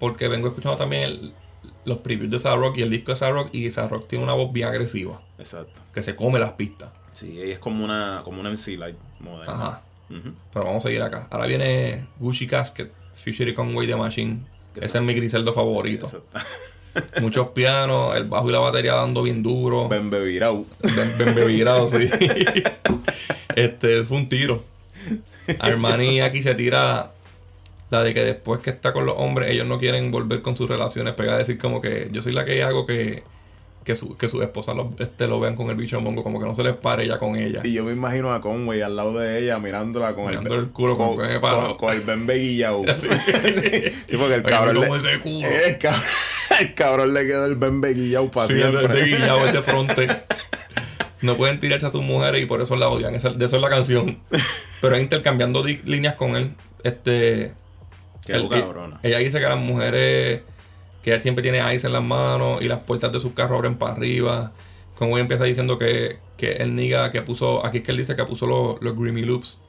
[0.00, 1.32] porque vengo escuchando también el-
[1.84, 4.24] los previews de Sad Rock y el disco de Sad Rock, y Sad Rock tiene
[4.24, 5.80] una voz bien agresiva, Exacto.
[5.94, 6.90] que se come las pistas.
[7.12, 9.52] Sí, ella es como una, como una MC Light moderna.
[9.54, 9.82] Ajá.
[10.52, 11.26] Pero vamos a seguir acá.
[11.30, 12.90] Ahora viene Gucci Casket,
[13.22, 14.40] Future Conway The Machine.
[14.76, 16.06] Ese se- es mi Griseldo favorito.
[16.06, 16.38] Exacto.
[17.20, 19.88] Muchos pianos, el bajo y la batería dando bien duro.
[19.88, 20.66] Ben Bevirau.
[20.82, 22.08] Ben, ben bevirado, sí.
[23.56, 24.64] este, fue un tiro.
[25.60, 27.12] Armani aquí se tira
[27.90, 30.68] la de que después que está con los hombres, ellos no quieren volver con sus
[30.68, 31.14] relaciones.
[31.14, 33.22] Pega a decir como que yo soy la que hago que,
[33.88, 36.44] que, su, que sus esposas lo, este, lo vean con el bicho mongo, como que
[36.44, 37.62] no se les pare ya con ella.
[37.64, 40.68] Y yo me imagino a Conway al lado de ella mirándola con Mirando el, el
[40.68, 42.84] culo con- con, con- con- con el Ben Beguillao.
[43.00, 45.48] sí, porque el Oye, cabrón, como le, ese culo.
[45.66, 46.02] el, cabrón,
[46.60, 48.88] el cabrón le quedó el Ben Beguillao para Sí, siempre.
[48.88, 50.06] de guillado este fronte.
[51.22, 53.14] No pueden tirarse a sus mujeres y por eso la odian.
[53.14, 54.18] Esa- de eso es la canción.
[54.80, 56.54] Pero es intercambiando líneas con él.
[56.84, 57.52] Este.
[58.26, 59.00] Qué él- cabrona.
[59.02, 60.42] Ella dice que las mujeres.
[61.02, 63.76] Que ella siempre tiene ice en las manos y las puertas de sus carros abren
[63.76, 64.52] para arriba.
[64.98, 67.64] Como él empieza diciendo que, que el nigga que puso.
[67.64, 69.60] Aquí es que él dice que puso los, los Grimy Loops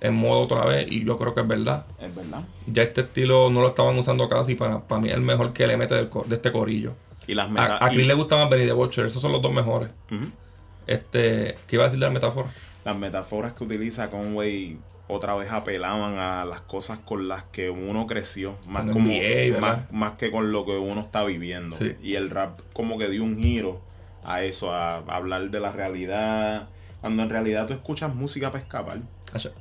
[0.00, 0.86] en modo otra vez.
[0.90, 1.86] Y yo creo que es verdad.
[2.00, 2.42] Es verdad.
[2.66, 4.54] Ya este estilo no lo estaban usando casi.
[4.54, 6.92] Para, para mí es el mejor que le mete del de este corillo.
[7.26, 9.06] Y las A, a y- Chris le gusta más Benny the Butcher.
[9.06, 9.90] Esos son los dos mejores.
[10.86, 12.48] Este, ¿qué iba a decir de la metáfora?
[12.84, 14.76] Las metáforas que utiliza Conway
[15.12, 19.12] otra vez apelaban a las cosas con las que uno creció, más como
[19.60, 21.74] más, más que con lo que uno está viviendo.
[21.76, 21.94] Sí.
[22.02, 23.80] Y el rap como que dio un giro
[24.24, 26.68] a eso, a, hablar de la realidad,
[27.00, 28.98] cuando en realidad tú escuchas música para escapar.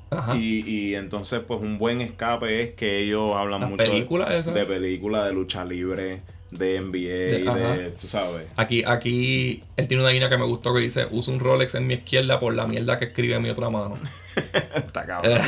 [0.09, 0.35] Ajá.
[0.35, 4.33] Y, y entonces pues un buen escape es que ellos hablan Las mucho de- películas
[4.33, 4.53] esas.
[4.53, 7.77] de películas, de lucha libre, de NBA, de, ajá.
[7.99, 8.47] tú sabes.
[8.57, 11.87] Aquí, aquí, él tiene una línea que me gustó que dice, uso un Rolex en
[11.87, 13.97] mi izquierda por la mierda que escribe en mi otra mano.
[14.75, 15.39] Está cabrón.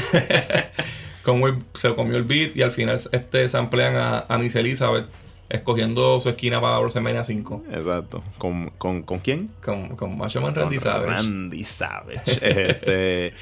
[1.23, 5.05] Como se comió el beat y al final este se emplean a, a Miss Elizabeth
[5.49, 7.63] escogiendo su esquina para WrestleMania 5.
[7.71, 8.23] Exacto.
[8.37, 9.49] ¿Con, con, con quién?
[9.63, 11.11] Con, con Macho Man Randy Con Savage.
[11.23, 12.21] Randy Savage.
[12.41, 13.33] Este,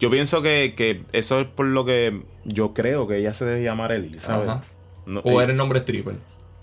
[0.00, 3.62] yo pienso que, que eso es por lo que yo creo que ella se debe
[3.62, 4.48] llamar Elizabeth.
[4.48, 4.64] Ajá.
[5.06, 6.16] No, O eh, era el nombre stripper.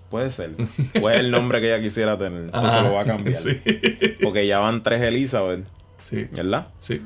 [0.09, 0.51] Puede ser.
[1.01, 2.49] O es el nombre que ella quisiera tener.
[2.53, 2.81] O se Ajá.
[2.83, 3.37] lo va a cambiar.
[3.37, 3.49] Sí.
[4.21, 5.65] Porque ya van tres Elizabeth,
[6.03, 6.67] Sí, ¿verdad?
[6.79, 7.01] sí.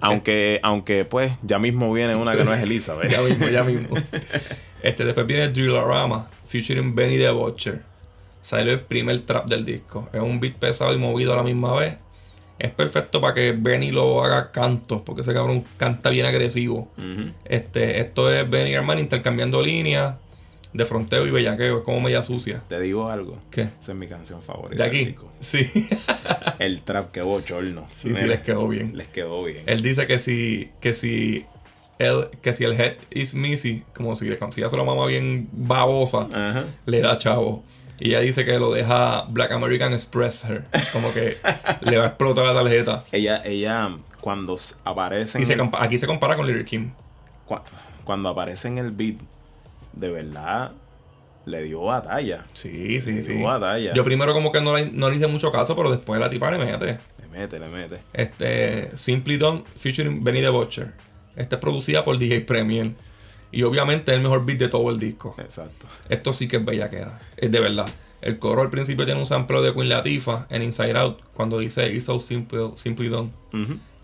[0.00, 3.10] Aunque, aunque pues ya mismo viene una que no es Elizabeth.
[3.10, 3.96] Ya mismo, ya mismo.
[4.80, 7.82] Este, después viene Drillorama, featuring Benny the Butcher.
[8.40, 10.08] Sale el primer trap del disco.
[10.12, 11.98] Es un beat pesado y movido a la misma vez.
[12.60, 16.88] Es perfecto para que Benny lo haga canto, porque ese cabrón canta bien agresivo.
[17.44, 20.14] Este, esto es Benny y Herman intercambiando líneas
[20.72, 21.78] de fronteo y bellaqueo.
[21.78, 22.62] Es como media sucia.
[22.68, 23.38] Te digo algo.
[23.50, 23.62] ¿Qué?
[23.80, 24.82] Esa es mi canción favorita.
[24.84, 25.14] ¿De aquí?
[25.40, 25.66] Sí.
[26.58, 27.86] El trap que bochorno.
[27.94, 28.96] sí, les quedó bien.
[28.96, 29.62] Les quedó bien.
[29.66, 31.46] Él dice que si, que si
[31.98, 36.28] él, que si el head is missy, como si le consigue la mamá bien babosa,
[36.32, 36.64] Ajá.
[36.86, 37.62] le da chavo.
[38.00, 40.64] Y ella dice que lo deja Black American Express her.
[40.92, 41.36] Como que
[41.80, 43.04] le va a explotar la tarjeta.
[43.12, 46.92] Ella, ella, cuando aparece en Y se el- aquí se compara con Kim.
[47.48, 47.62] cua-
[48.04, 49.16] cuando aparece en el beat,
[49.98, 50.72] de verdad
[51.46, 52.44] le dio batalla.
[52.52, 53.32] Sí, sí, Le sí.
[53.34, 53.94] dio batalla.
[53.94, 56.50] Yo primero como que no le, no le hice mucho caso, pero después la tipa
[56.50, 56.98] le mete.
[57.20, 57.98] Le mete, le mete.
[58.12, 60.92] Este, Simply Done featuring Benny the Butcher.
[61.36, 62.92] Esta es producida por DJ Premier.
[63.50, 65.34] Y obviamente es el mejor beat de todo el disco.
[65.38, 65.86] Exacto.
[66.10, 67.18] Esto sí que es bellaquera.
[67.36, 67.86] Es de verdad.
[68.20, 71.20] El coro al principio tiene un sample de Queen Latifah en Inside Out.
[71.34, 73.30] Cuando dice It's so simple, simply done.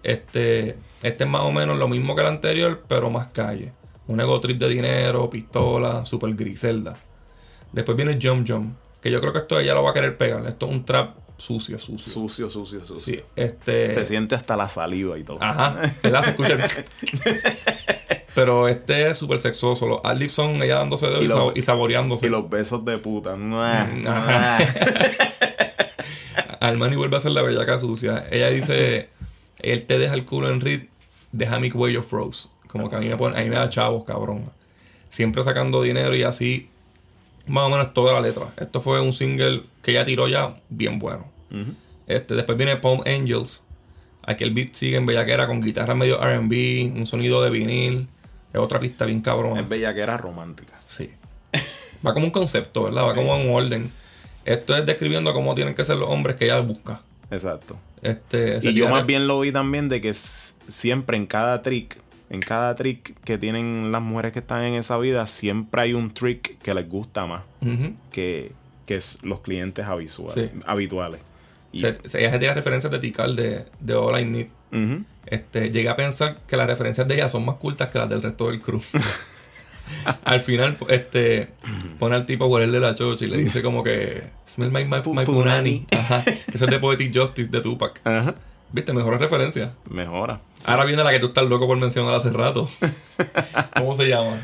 [0.02, 3.72] Este, este es más o menos lo mismo que el anterior, pero más calle.
[4.06, 6.96] Un ego trip de dinero, pistola, super griselda.
[7.72, 10.46] Después viene Jump Jump, que yo creo que esto ella lo va a querer pegar.
[10.46, 12.12] Esto es un trap sucio, sucio.
[12.12, 13.14] Sucio, sucio, sucio.
[13.14, 13.90] Sí, este.
[13.90, 15.38] Se siente hasta la saliva y todo.
[15.42, 16.24] Ajá, ¿verdad?
[16.24, 16.62] Se escucha el-
[18.34, 19.86] Pero este es súper sexoso.
[19.86, 22.26] Los ad son ella dándose dedos Y y, saboreándose.
[22.26, 23.36] Y los besos de puta.
[23.36, 24.58] Mua, Ajá.
[26.60, 28.26] Armani vuelve a hacer la bellaca sucia.
[28.30, 29.08] Ella dice,
[29.60, 30.82] él te deja el culo en Reed,
[31.32, 32.48] deja mi cuello froze.
[32.74, 34.50] Como que a mí me pone, a mí me da chavos, cabrón.
[35.08, 36.68] Siempre sacando dinero y así,
[37.46, 38.46] más o menos toda la letra.
[38.60, 41.24] Esto fue un single que ella tiró ya bien bueno.
[42.08, 43.62] Este, después viene Palm Angels.
[44.26, 48.08] Aquí el beat sigue en bellaquera con guitarra medio RB, un sonido de vinil.
[48.52, 49.60] Es otra pista bien cabrona.
[49.60, 50.72] Es bella que era romántica.
[50.86, 51.10] Sí.
[52.04, 53.04] Va como un concepto, ¿verdad?
[53.04, 53.14] Va Sí.
[53.16, 53.92] como en un orden.
[54.44, 57.00] Esto es describiendo cómo tienen que ser los hombres que ella busca.
[57.30, 57.76] Exacto.
[58.02, 61.96] Este, Y yo más bien lo vi también de que siempre en cada trick,
[62.34, 66.12] en cada trick que tienen las mujeres que están en esa vida, siempre hay un
[66.12, 67.42] trick que les gusta más
[68.12, 68.52] que,
[68.86, 70.50] que es los clientes habituales.
[70.52, 70.58] Sí.
[70.66, 71.20] habituales.
[71.72, 74.46] Y- Se- se- ella referencias de Tikal de, de All I Need.
[75.26, 78.22] Este, llegué a pensar que las referencias de ella son más cultas que las del
[78.22, 78.80] resto del crew.
[80.24, 81.48] al final, este,
[81.98, 84.96] pone al tipo huele de la chocha y le dice como que Smell my, my,
[85.06, 85.86] my punani.
[85.92, 86.22] Ajá.
[86.24, 88.00] Que Eso es de Poetic Justice de Tupac.
[88.04, 88.34] Ajá.
[88.74, 88.92] ¿Viste?
[88.92, 89.72] Mejor referencia.
[89.88, 90.40] Mejora.
[90.58, 90.64] Sí.
[90.66, 92.68] Ahora viene la que tú estás loco por mencionar hace rato.
[93.76, 94.36] ¿Cómo se llama?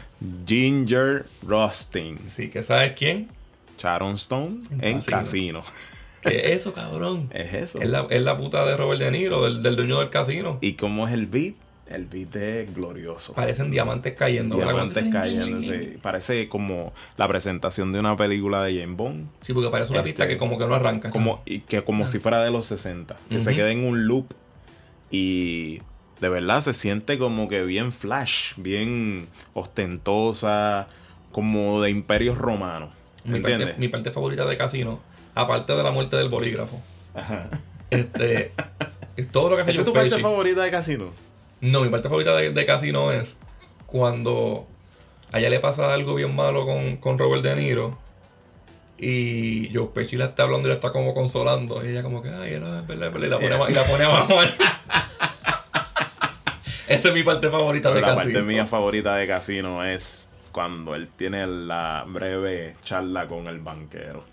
[0.47, 2.17] Ginger Roasting.
[2.29, 3.29] Sí, que sabes quién.
[3.77, 5.63] Sharon Stone En en, Casino.
[5.63, 5.63] casino.
[6.23, 7.29] ¿Qué es eso, cabrón?
[7.35, 7.81] Es eso.
[7.81, 10.59] Es la, es la puta de Robert De Niro, del, del dueño del casino.
[10.61, 11.55] ¿Y cómo es el beat?
[11.91, 13.35] El beat es glorioso.
[13.35, 14.57] Parecen diamantes cayendo.
[14.57, 14.75] ¿verdad?
[14.75, 15.99] Diamantes cayéndose.
[16.01, 19.29] Parece como la presentación de una película de James Bond.
[19.41, 21.11] Sí, porque parece una Este, pista que como que no arranca.
[21.11, 23.17] Como, y que como si fuera de los 60.
[23.29, 24.27] Que se quede en un loop.
[25.11, 25.81] Y
[26.21, 30.87] de verdad se siente como que bien flash, bien ostentosa,
[31.33, 32.91] como de imperios romanos.
[33.25, 35.01] ¿Me mi, parte, mi parte favorita de Casino,
[35.35, 36.81] aparte de la muerte del bolígrafo,
[37.15, 37.49] Ajá.
[37.91, 38.53] este,
[39.17, 41.11] es todo lo que hace ¿Esa es tu parte favorita de Casino?
[41.61, 43.39] No, mi parte favorita de, de Casino es
[43.87, 44.67] cuando
[45.33, 47.99] a ella le pasa algo bien malo con, con Robert De Niro
[48.99, 52.29] y Joe Pesci la está hablando y la está como consolando y ella como que,
[52.31, 54.35] ay, no, es verdad, es verdad", y la pone, a- y la pone abajo.
[56.89, 58.25] Esa es mi parte favorita de la Casino.
[58.25, 64.25] parte mía favorita de Casino es cuando él tiene la breve charla con el banquero,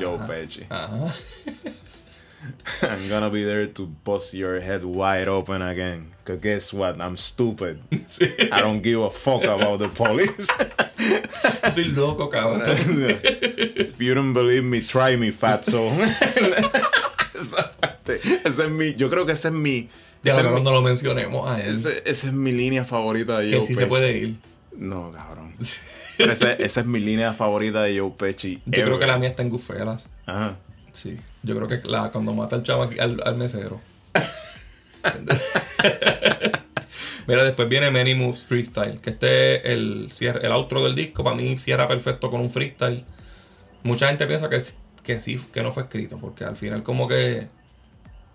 [0.00, 0.64] Joe Pesci.
[0.70, 0.88] Ajá.
[2.82, 6.12] I'm gonna be there to bust your head wide open again.
[6.26, 7.00] Cause guess what?
[7.00, 7.78] I'm stupid.
[8.52, 10.48] I don't give a fuck about the police.
[11.72, 12.62] Soy loco, cabrón.
[12.66, 15.88] If you don't believe me, try me, fatso.
[17.34, 19.88] Esa parte, esa es mi, yo creo que esa es mi,
[20.24, 21.74] Ya, esa es mi- no lo mencionemos a él.
[21.76, 24.34] ese- esa es mi línea favorita de que Joe sí se puede ir.
[24.76, 25.54] No, cabrón.
[25.60, 28.56] Esa, esa es mi línea favorita de Joe Pesci.
[28.66, 28.98] Yo creo ever.
[28.98, 30.08] que la mía está en Gufelas.
[30.26, 30.56] Ajá.
[30.92, 31.18] Sí.
[31.42, 33.80] Yo creo que la, cuando mata al chavo al, al mesero.
[37.26, 39.62] Mira, después viene Many Moves Freestyle, que este es
[40.22, 41.24] el, el outro del disco.
[41.24, 43.04] Para mí cierra perfecto con un freestyle.
[43.82, 47.08] Mucha gente piensa que, es- que sí, que no fue escrito, porque al final como
[47.08, 47.48] que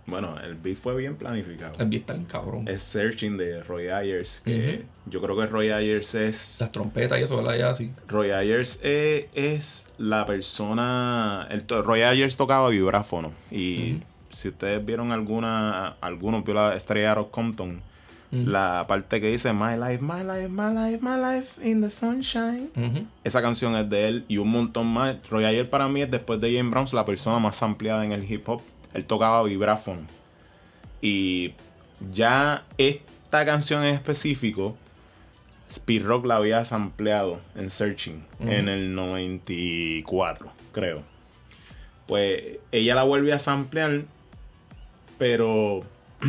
[0.07, 1.73] Bueno, el beat fue bien planificado.
[1.79, 2.67] el beat está bien cabrón.
[2.67, 6.57] Es Searching de Roy Ayers, que yo creo que Roy Ayers es...
[6.59, 7.55] Las trompetas y eso, ¿verdad?
[7.55, 7.91] Ya así.
[8.09, 11.47] Roy Ayers eh, es la persona...
[11.49, 13.97] El, Roy Ayers tocaba vibráfono y
[14.33, 15.95] si ustedes vieron alguna...
[16.01, 17.81] Algunos vio la estrella of Compton,
[18.31, 22.69] la parte que dice My life, my life, my life, my life in the sunshine.
[23.23, 25.17] Esa canción es de él y un montón más.
[25.29, 28.29] Roy Ayers para mí es después de James Brown la persona más ampliada en el
[28.29, 28.61] hip hop.
[28.93, 30.01] Él tocaba vibráfono.
[31.01, 31.53] Y
[32.13, 34.77] ya esta canción en específico,
[35.69, 41.01] Speed Rock la había sampleado en Searching en el 94, creo.
[42.07, 44.01] Pues ella la vuelve a samplear,
[45.21, 45.83] pero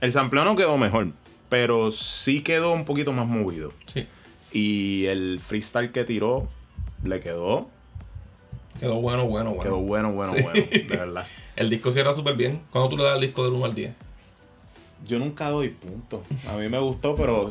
[0.00, 1.08] el sampleo no quedó mejor,
[1.48, 3.72] pero sí quedó un poquito más movido.
[3.84, 4.06] Sí.
[4.52, 6.48] Y el freestyle que tiró
[7.02, 7.68] le quedó,
[8.78, 9.60] Quedó bueno, bueno, bueno.
[9.64, 10.42] quedó bueno, bueno, Sí.
[10.44, 11.26] bueno, de verdad.
[11.56, 12.62] El disco cierra súper bien.
[12.70, 13.92] ¿Cuándo tú le das el disco del 1 al 10?
[15.08, 16.20] Yo nunca doy puntos.
[16.48, 17.50] A mí me gustó, pero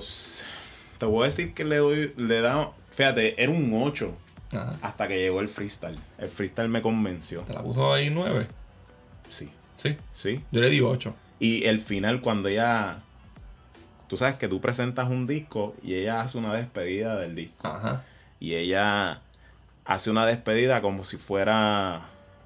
[0.98, 4.10] te voy a decir que le doy, le da, fíjate, era un 8
[4.54, 4.80] Ajá.
[4.82, 6.00] hasta que llegó el freestyle.
[6.18, 7.42] El freestyle me convenció.
[7.42, 8.48] ¿Te la puso ahí 9?
[9.28, 9.96] Sí, Sí.
[10.14, 10.42] sí.
[10.52, 11.16] Yo le di 8.
[11.40, 12.98] Y el final cuando ella,
[14.08, 17.68] tú sabes que tú presentas un disco y ella hace una despedida del disco.
[17.68, 18.04] Ajá.
[18.40, 19.22] Y ella
[19.86, 22.02] hace una despedida como si fuera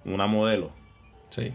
[0.05, 0.71] una modelo.
[1.29, 1.53] Sí.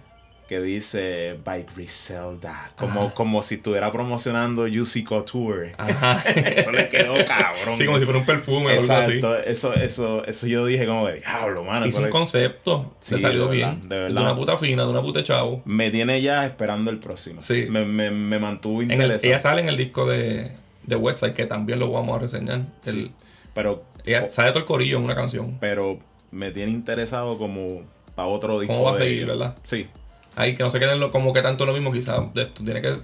[0.49, 2.71] Que dice by Griselda.
[2.77, 5.75] Como, como si estuviera promocionando UC Couture.
[5.77, 6.23] Ajá.
[6.37, 7.77] Eso le quedó cabrón.
[7.77, 9.13] Sí, como si fuera un perfume o algo así.
[9.15, 9.39] Exacto.
[9.39, 11.85] Eso, eso, eso yo dije como de diablo, mano.
[11.87, 12.95] Hizo un le- concepto.
[13.01, 13.89] Sí, le salió de verdad, bien.
[13.89, 14.23] de De, verdad.
[14.23, 15.63] una puta fina, de una puta chavo.
[15.65, 17.43] Me tiene ya esperando el próximo.
[17.43, 17.67] Sí.
[17.69, 19.27] Me, me, me mantuvo En el- interesado.
[19.29, 20.53] ella sale en el disco de,
[20.85, 22.61] de Westside, que también lo vamos a reseñar.
[22.85, 23.11] El-
[23.53, 25.57] Pero, ella sale todo el corillo en una canción.
[25.61, 25.99] pero
[26.31, 27.83] me tiene interesado como
[28.15, 28.75] para otro disco.
[28.75, 29.57] ¿Cómo va a de seguir, verdad?
[29.65, 29.89] Sí.
[30.37, 32.63] Ahí que no se queden lo- como que tanto lo mismo, quizás esto.
[32.63, 32.95] Tiene que,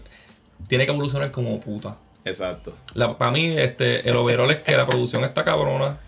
[0.69, 1.99] tiene que evolucionar como puta.
[2.25, 2.73] Exacto.
[3.19, 5.99] para mí, este, el overall es que la producción está cabrona.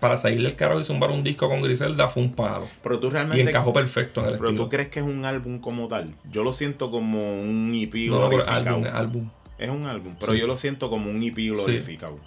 [0.00, 2.68] Para salir del carro y zumbar un disco con Griselda fue un palo.
[2.82, 3.40] Pero tú Y realmente.
[3.48, 4.64] encajó perfecto en el Pero estilo.
[4.64, 6.12] tú crees que es un álbum como tal.
[6.30, 9.30] Yo lo siento como un EP no, no, álbum, álbum.
[9.56, 10.40] Es un álbum, pero Sí.
[10.40, 12.18] yo lo siento como un EP glorificado.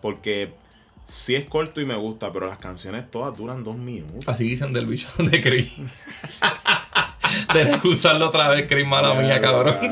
[0.00, 0.52] Porque
[1.06, 4.28] sí es corto y me gusta, pero las canciones todas duran dos minutos.
[4.28, 5.72] Así dicen del bicho de Chris.
[7.52, 9.78] Tenés que usarlo otra vez, Chris, mala mía, cabrón.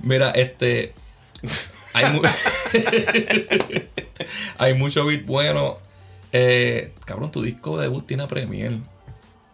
[0.00, 0.94] Mira, este.
[1.94, 2.22] Hay, mu-
[4.58, 5.78] hay mucho beat bueno.
[6.32, 8.78] Eh, cabrón, tu disco debut tiene a Premier.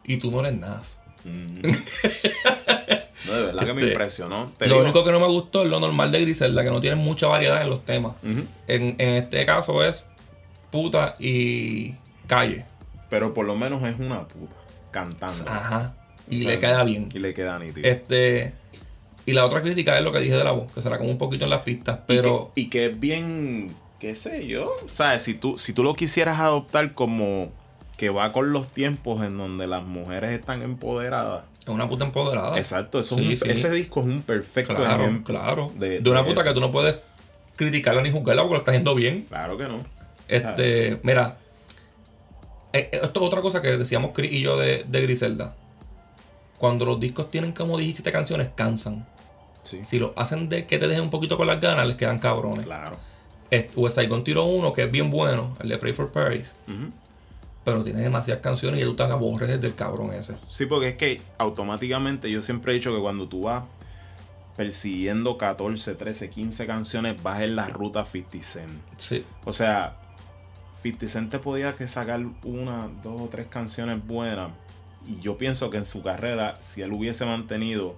[0.05, 0.83] Y tú no eres nada.
[1.25, 1.61] Mm.
[3.27, 4.53] No, de verdad que me Este, impresionó.
[4.59, 6.81] Te Lo digo- único que no me gustó es lo normal de Griselda, que no
[6.81, 8.15] tiene mucha variedad en los temas.
[8.25, 8.49] En,
[8.99, 10.07] en este caso es
[10.71, 11.95] puta y
[12.27, 12.65] calle.
[13.11, 14.53] Pero por lo menos es una puta
[14.93, 15.51] cantando.
[15.51, 15.97] Ajá.
[16.31, 17.09] Y O sea, le queda bien.
[17.13, 17.89] Y le queda nítido.
[17.89, 18.55] Este.
[19.27, 21.11] Y la otra crítica es lo que dije de la voz, que se la como
[21.11, 22.53] un poquito en las pistas, pero.
[22.55, 24.73] Y que, y que es bien, qué sé yo.
[24.87, 25.23] ¿Sabes?
[25.23, 27.51] Si tú, si tú lo quisieras adoptar como
[27.97, 31.45] que va con los tiempos en donde las mujeres están empoderadas.
[31.61, 32.59] Es una puta empoderada.
[32.59, 33.45] Exacto, eso es un- sí.
[33.49, 35.39] ese disco es un perfecto Claro, ejemplo.
[35.39, 35.73] claro.
[35.77, 36.49] de- De, una puta eso.
[36.51, 36.97] que tú no puedes
[37.55, 39.27] criticarla ni juzgarla porque lo está haciendo bien.
[39.29, 39.85] Claro que no.
[40.27, 41.37] Este, mira,
[42.73, 45.55] esto es otra cosa que decíamos Chris y yo de, de Griselda.
[46.59, 49.07] Cuando los discos tienen como 17 canciones, cansan.
[49.65, 52.19] Sí, Si lo hacen de que te dejen un poquito con las ganas, les quedan
[52.19, 52.67] cabrones.
[52.67, 52.97] claro.
[53.77, 56.57] West Gun tiró uno que es bien bueno, el de Pray for Paris.
[57.65, 60.37] Pero tiene demasiadas canciones y tú te aborreces del cabrón ese.
[60.49, 63.65] Sí, porque es que automáticamente yo siempre he dicho que cuando tú vas
[64.57, 68.71] persiguiendo 14, 13, 15 canciones, vas en la ruta 50 Cent.
[68.97, 69.25] Sí.
[69.45, 69.97] O sea,
[70.83, 74.51] 50 Cent te podía que sacar una, dos o tres canciones buenas.
[75.09, 77.95] Y yo pienso que en su carrera, si él hubiese mantenido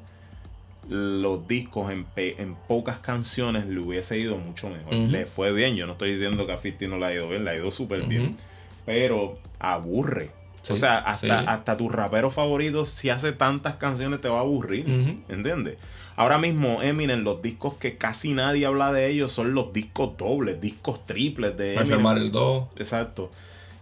[0.88, 4.92] los discos en, pe- en pocas canciones, le hubiese ido mucho mejor.
[5.10, 5.76] Le fue bien.
[5.76, 7.70] Yo no estoy diciendo que a 50 no le ha ido bien, le ha ido
[7.72, 8.36] súper bien.
[8.84, 10.30] Pero aburre.
[10.74, 11.44] o sea, hasta, sí.
[11.48, 14.86] hasta tu rapero favorito, si hace tantas canciones, te va a aburrir.
[15.28, 15.76] ¿Entiendes?
[16.16, 20.60] Ahora mismo, Eminem, los discos que casi nadie habla de ellos son los discos dobles,
[20.60, 21.88] discos triples de Eminem.
[21.88, 22.64] firmar el 2.
[22.76, 23.30] Exacto.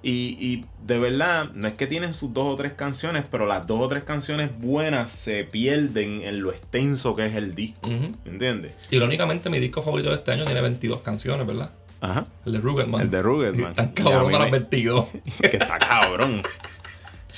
[0.04, 3.66] Y, y de verdad, no es que tienen sus dos o tres canciones, pero las
[3.68, 7.88] dos o tres canciones buenas se pierden en lo extenso que es el disco.
[7.88, 8.12] Ujú.
[8.24, 8.72] ¿Entiendes?
[8.90, 11.70] Irónicamente, mi disco favorito de este año tiene 22 canciones, ¿verdad?
[12.00, 12.26] Ajá.
[12.44, 13.00] El de Ruggedman.
[13.02, 13.74] El de Ruggedman.
[13.74, 15.06] Tan a cabrón de las me- 22.
[15.50, 16.42] que está cabrón.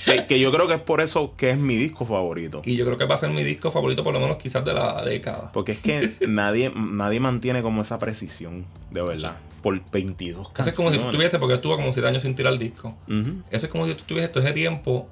[0.04, 2.62] que, que yo creo que es por eso que es mi disco favorito.
[2.64, 4.74] Y yo creo que va a ser mi disco favorito, por lo menos quizás de
[4.74, 5.50] la década.
[5.52, 9.36] Porque es que nadie, nadie mantiene como esa precisión, de verdad.
[9.62, 10.72] Por 22 Eso canciones.
[10.72, 12.94] es como si tú estuvieses, porque estuvo como 7 años sin tirar disco.
[13.08, 13.42] Ujú.
[13.50, 15.08] Eso es como si tú estuvieses todo ese tiempo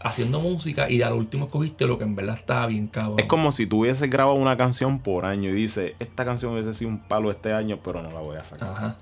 [0.00, 3.18] haciendo música y al último escogiste lo que en verdad estaba bien cabrón.
[3.18, 6.74] Es como si tú hubieses grabado una canción por año y dices, esta canción hubiese
[6.74, 8.68] sido un palo este año, pero no la voy a sacar.
[8.70, 8.96] Ajá.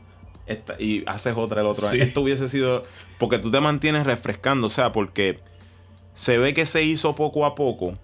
[0.47, 1.97] Esta- y haces otra el otro Sí.
[1.97, 2.05] año.
[2.05, 2.83] Esto hubiese sido.
[3.19, 5.39] Porque tú te mantienes refrescando, o sea, porque
[6.13, 7.95] se ve que se hizo poco a poco,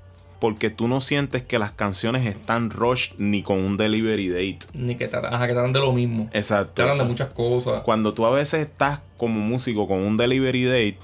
[0.41, 4.61] porque tú no sientes que las canciones están rush ni con un delivery date.
[4.73, 6.31] Ni que tratan, ajá, que tratan de lo mismo.
[6.33, 6.73] Exacto.
[6.77, 7.83] Tratan de O sea, muchas cosas.
[7.83, 10.99] Cuando tú a veces estás como músico con un delivery date,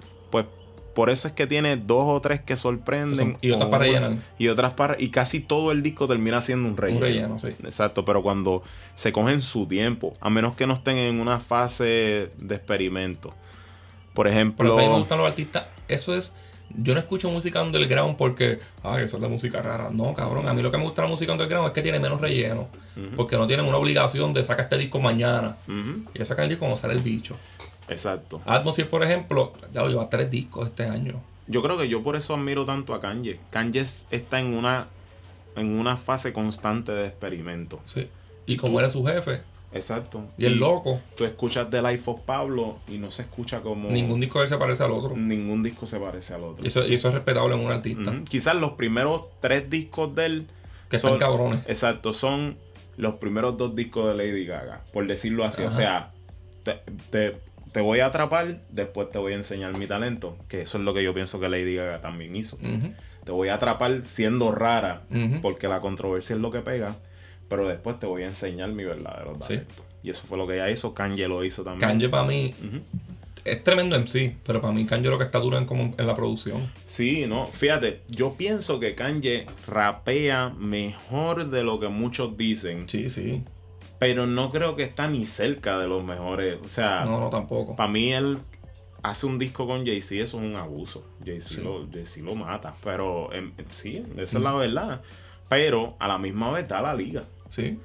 [0.97, 3.37] por eso es que tiene dos o tres que sorprenden.
[3.43, 4.15] Y otras para rellenar.
[4.39, 4.97] Y otras para.
[4.99, 6.97] Y casi todo el disco termina siendo un relleno.
[6.97, 7.49] Un relleno, sí.
[7.65, 8.63] Exacto, pero cuando
[8.95, 13.29] se cogen su tiempo, a menos que no estén en una fase de experimento.
[13.29, 14.71] Por Por ejemplo.
[14.71, 15.67] eso a mí me gustan los artistas.
[15.87, 16.33] Eso es.
[16.75, 19.91] Yo no escucho música underground porque, ay, eso es la música rara.
[19.93, 20.49] No, cabrón.
[20.49, 22.69] A mí lo que me gusta la música underground es que tiene menos relleno.
[23.17, 25.59] Porque no tienen una obligación de sacar este disco mañana.
[26.15, 27.37] Y sacar el disco cuando sale el bicho.
[27.89, 28.41] Exacto.
[28.47, 31.21] Atmosphere, por ejemplo, ya lleva tres discos este año.
[31.47, 33.39] Yo creo que yo por eso admiro tanto a Kanye.
[33.51, 34.89] Kanye está en una,
[35.55, 37.81] en una fase constante de experimento.
[37.85, 38.09] Sí.
[38.47, 40.25] Y como es su jefe, Exacto.
[40.39, 43.89] y el loco, Tú escuchas The Life of Pablo y no se escucha como.
[43.91, 45.17] ningún disco de él se parece al otro.
[45.17, 46.65] ningún disco se parece al otro.
[46.65, 48.13] Y eso, y eso es respetable en un artista.
[48.29, 50.47] Quizás los primeros tres discos de él.
[50.91, 51.61] Que están cabrones.
[51.67, 52.57] Exacto, son
[52.97, 55.63] los primeros dos discos de Lady Gaga, por decirlo así.
[55.65, 56.11] O sea,
[56.65, 57.37] te, te-
[57.77, 60.35] te voy a atrapar, después te voy a enseñar mi talento.
[60.49, 62.57] Que eso es lo que yo pienso que Lady Gaga también hizo.
[63.23, 65.03] Te voy a atrapar siendo rara,
[65.43, 66.97] porque la controversia es lo que pega.
[67.51, 69.41] Pero después te voy a enseñar mi verdadero Sí.
[69.41, 69.83] talento.
[70.03, 70.95] Y eso fue lo que ella hizo.
[70.95, 71.87] Kanye lo hizo también.
[71.87, 72.55] Kanye para mí
[73.45, 76.07] es tremendo en sí, pero para mí Kanye lo que está duro en, como en
[76.07, 76.73] la producción.
[76.87, 83.11] Sí, no, fíjate, yo pienso que Kanye rapea mejor de lo que muchos dicen, Sí,
[83.11, 83.45] sí.
[83.99, 86.59] Pero no creo que está ni cerca de los mejores.
[86.65, 87.77] O sea, No, no, tampoco.
[87.77, 88.39] para mí él
[89.03, 91.05] hace un disco con Jay-Z, eso es un abuso.
[91.25, 91.61] Jay-Z Sí.
[91.63, 95.01] lo, Jay-Z lo mata, pero em, sí, esa es la verdad.
[95.49, 97.23] Pero a la misma vez da la liga.
[97.49, 97.79] Sí.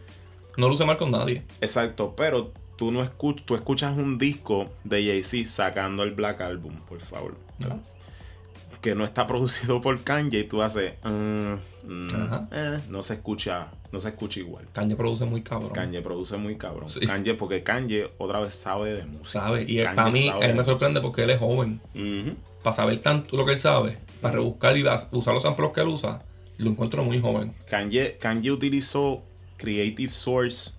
[0.58, 1.44] No luce mal con nadie.
[1.62, 6.74] Exacto, pero tú no escuchas, tú escuchas un disco de Jay-Z sacando el Black Album,
[6.90, 7.36] por favor.
[7.60, 7.80] ¿verdad?
[8.82, 11.60] Que no está producido por Kanye y tú haces mm, mm,
[12.14, 12.48] Ajá.
[12.52, 14.66] eh, no se escucha, no se escucha igual.
[14.74, 15.72] Kanye produce muy cabrón.
[15.72, 16.90] Kanye produce muy cabrón.
[16.90, 17.02] Sí.
[17.02, 19.42] Kanye, porque Kanye otra vez sabe de música.
[19.42, 19.66] ¿Sabe?
[19.68, 21.80] Y para mí, a mí me sorprende porque él es joven.
[22.64, 25.88] Para saber tanto lo que él sabe, para rebuscar y usar los samples que él
[25.88, 26.22] usa,
[26.58, 27.54] lo encuentro muy joven.
[27.70, 29.22] Kanye, Kanye utilizó
[29.58, 30.72] Creative Source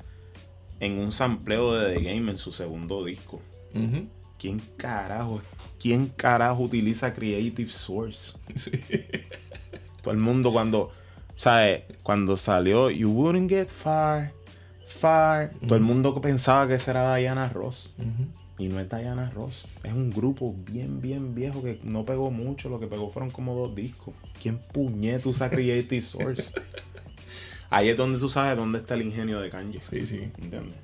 [0.81, 3.41] en un sampleo de The Game en su segundo disco.
[4.39, 5.41] ¿Quién carajo,
[5.81, 8.33] quién carajo utiliza Creative Source?
[8.57, 8.71] Sí.
[10.03, 10.91] Todo el mundo cuando,
[11.37, 11.85] ¿sabes?
[12.03, 14.33] Cuando salió You Wouldn't Get Far,
[14.87, 17.95] Far, todo el mundo pensaba que esa era Diana Ross.
[18.59, 19.65] Y no es Diana Ross.
[19.83, 22.69] Es un grupo bien, bien viejo que no pegó mucho.
[22.69, 24.15] Lo que pegó fueron como dos discos.
[24.41, 26.53] ¿Quién puñet usa Creative Source?
[27.71, 29.81] Ahí es donde tú sabes dónde está el ingenio de Kanye.
[29.81, 30.31] Sí, sí.
[30.43, 30.77] ¿Entiendes?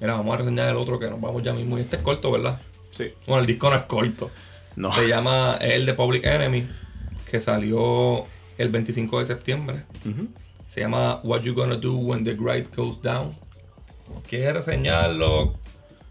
[0.00, 1.78] Mira, vamos a reseñar el otro que nos vamos ya mismo.
[1.78, 2.60] Y este es corto, ¿verdad?
[2.90, 3.12] Sí.
[3.26, 4.30] Bueno, el disco no es corto.
[4.76, 4.92] No.
[4.92, 6.66] Se llama el de Public Enemy,
[7.30, 8.26] que salió
[8.58, 9.84] el 25 de septiembre.
[10.66, 13.32] Se llama What You Gonna Do When the Grind Goes Down.
[14.28, 15.54] ¿Quieres reseñarlo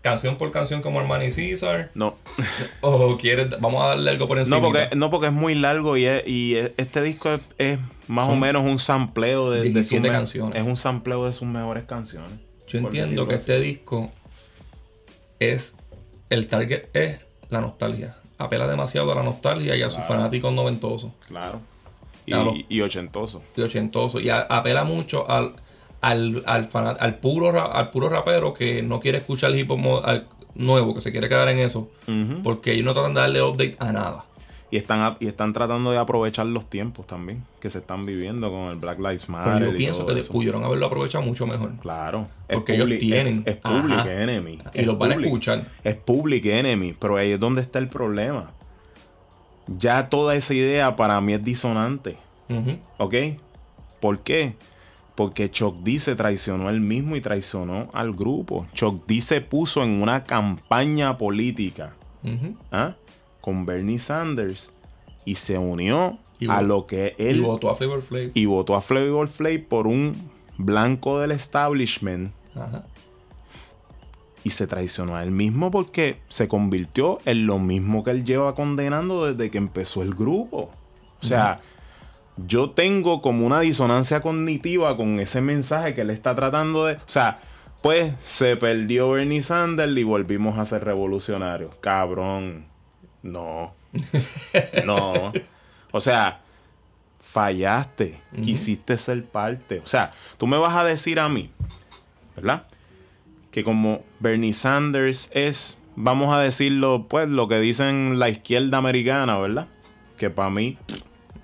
[0.01, 1.89] canción por canción como Armani Caesar?
[1.95, 2.15] No.
[2.81, 4.57] ¿O quieres, vamos a darle algo por encima?
[4.57, 7.79] No porque, no, porque es muy largo y, es- y es- este disco es, es
[8.07, 10.61] más o menos un sampleo de, de sus 17 me- canciones.
[10.61, 12.39] Es un sampleo de sus mejores canciones.
[12.67, 13.51] Yo entiendo que así.
[13.51, 14.11] este disco
[15.39, 15.75] es.
[16.29, 17.19] El target es
[17.49, 18.15] la nostalgia.
[18.39, 21.61] Apela demasiado a la nostalgia y a sus fanáticos noventosos Claro.
[22.25, 22.53] Y, Claro.
[22.69, 23.41] y ochentoso.
[23.57, 24.21] y ochentosos.
[24.23, 25.53] Y a- apela mucho al,
[26.01, 30.01] al, al, fana- al puro, al puro rapero que no quiere escuchar el hip hop
[30.05, 31.89] al- nuevo, que se quiere quedar en eso.
[32.43, 34.25] Porque ellos no tratan de darle update a nada.
[34.71, 38.69] Y están, y están tratando de aprovechar los tiempos también que se están viviendo con
[38.71, 39.53] el Black Lives Matter.
[39.53, 40.31] Pero yo pienso que eso.
[40.31, 41.73] pudieron haberlo aprovechado mucho mejor.
[41.79, 42.27] Claro.
[42.51, 43.43] Porque ellos tienen.
[43.45, 44.23] Es, es Public Ajá.
[44.23, 44.59] Enemy.
[44.73, 45.63] Y Es los van a escuchar.
[45.83, 46.95] Es Public Enemy.
[46.99, 48.49] Pero ahí es donde está el problema.
[49.67, 52.17] Ya toda esa idea para mí es disonante.
[52.97, 53.15] ¿Ok?
[53.99, 54.55] ¿Por qué?
[55.15, 58.65] Porque Chuck D se traicionó él mismo y traicionó al grupo.
[58.73, 61.93] Chuck D se puso en una campaña política.
[62.71, 62.95] ¿ah?
[63.41, 64.71] con Bernie Sanders
[65.25, 68.31] y se unió Y a lo que Y él votó a Flavor Flav.
[68.33, 70.15] y votó a Flavor Flav por un
[70.57, 72.85] blanco del establishment Ajá.
[74.43, 78.55] Y se traicionó a él mismo porque se convirtió en lo mismo que él lleva
[78.55, 80.71] condenando desde que empezó el grupo.
[81.21, 81.61] O sea,
[82.35, 86.95] yo tengo como una disonancia cognitiva con ese mensaje que él está tratando de...
[86.95, 87.39] O sea,
[87.81, 91.73] pues se perdió Bernie Sanders y volvimos a ser revolucionarios.
[91.79, 92.65] Cabrón.
[93.21, 93.73] No.
[94.85, 95.31] No.
[95.91, 96.41] O sea,
[97.23, 98.19] fallaste.
[98.43, 99.79] Quisiste ser parte.
[99.79, 101.49] O sea, tú me vas a decir a mí,
[102.35, 102.65] ¿verdad?
[103.53, 109.37] Que como Bernie Sanders es, vamos a decirlo, pues lo que dicen la izquierda americana,
[109.37, 109.67] ¿verdad?
[110.17, 110.77] Que para mí,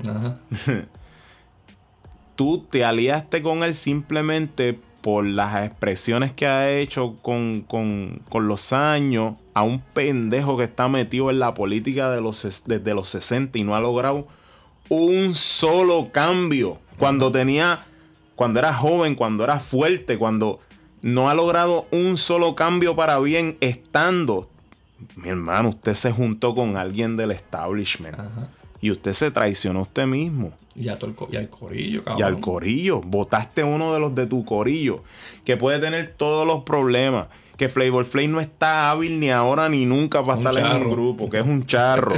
[0.05, 0.37] Ajá.
[2.35, 8.47] tú te aliaste con él simplemente por las expresiones que ha hecho con, con- con
[8.47, 13.09] los años a un pendejo que está metido en la política de los, desde los
[13.09, 14.27] 60 y no ha logrado
[14.89, 16.77] un solo cambio.
[16.97, 17.85] Cuando tenía,
[18.35, 20.59] cuando era joven, cuando era fuerte, cuando
[21.01, 24.49] no ha logrado un solo cambio para bien estando.
[25.15, 28.49] Mi hermano, usted se juntó con alguien del establishment Ajá.
[28.81, 32.03] y usted se traicionó a usted mismo Y, a todo el co- y al corillo,
[32.03, 32.19] cabrón.
[32.19, 33.01] y al corillo.
[33.01, 35.03] Votaste uno de los de tu corillo
[35.45, 37.27] que puede tener todos los problemas.
[37.57, 40.91] Que Flavor Flav no está hábil ni ahora ni nunca para Un estar en un
[40.91, 42.15] grupo, que es un charro.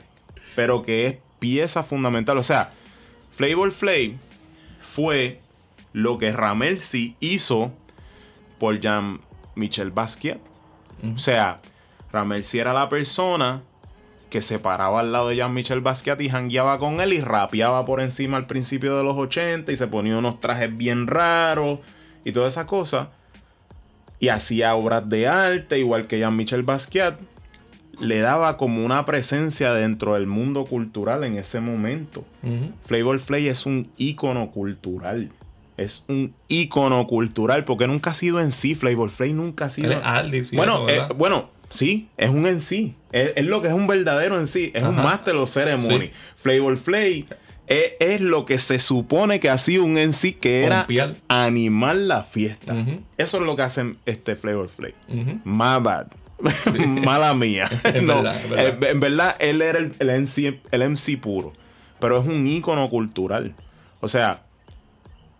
[0.56, 2.38] pero que es pieza fundamental.
[2.38, 2.70] O sea,
[3.32, 4.12] Flavor Flav
[4.80, 5.40] fue
[5.92, 7.72] lo que Ramel sí hizo
[8.58, 9.20] por Jean
[9.54, 10.38] Michel Basquiat.
[11.14, 11.60] O sea,
[12.12, 13.62] Ramel sí era la persona
[14.30, 18.00] que se paraba al lado de Jean-Michel Basquiat y jangueaba con él y rapeaba por
[18.00, 21.78] encima al principio de los 80 y se ponía unos trajes bien raros
[22.24, 23.10] y toda esa cosa.
[24.18, 27.18] Y hacía obras de arte, igual que Jean-Michel Basquiat.
[28.00, 32.24] Le daba como una presencia dentro del mundo cultural en ese momento.
[32.84, 35.30] Flavor Flav es un ícono cultural.
[35.76, 38.74] Es un ícono cultural porque nunca ha sido en sí.
[38.74, 39.92] Flavor Flav nunca ha sido.
[39.92, 42.94] Y bueno, eh, bueno, sí, es un en sí.
[43.12, 44.70] Es, es lo que es un verdadero en sí.
[44.74, 44.96] Es un.
[44.96, 46.06] Master of Ceremony.
[46.06, 46.10] Sí.
[46.36, 47.24] Flavor Flav
[47.66, 50.86] es, es lo que se supone que ha sido un en sí que era
[51.28, 52.74] animar la fiesta.
[53.18, 54.92] Eso es lo que hacen este Flavor Flav.
[55.08, 55.40] Ujú.
[55.44, 56.06] My bad.
[57.04, 57.68] Mala mía.
[57.84, 58.82] Es No, verdad, es verdad.
[58.82, 61.52] eh, en verdad, él era el, el MC, el MC puro.
[62.00, 63.54] Pero es un ícono cultural.
[64.00, 64.42] O sea,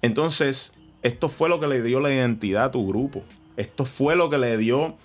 [0.06, 3.22] entonces, esto fue lo que le dio la identidad a tu grupo.
[3.56, 4.80] Esto fue lo que le dio.
[4.82, 4.96] O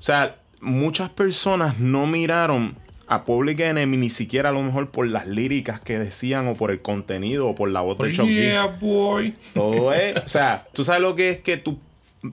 [0.00, 2.76] sea, muchas personas no miraron
[3.06, 6.70] a Public Enemy ni siquiera a lo mejor por las líricas que decían o por
[6.70, 8.34] el contenido o por la voz de Chuck D.
[8.34, 9.34] yeah, boy.
[9.54, 10.16] Todo es.
[10.24, 11.78] O sea, tú sabes lo que es que tú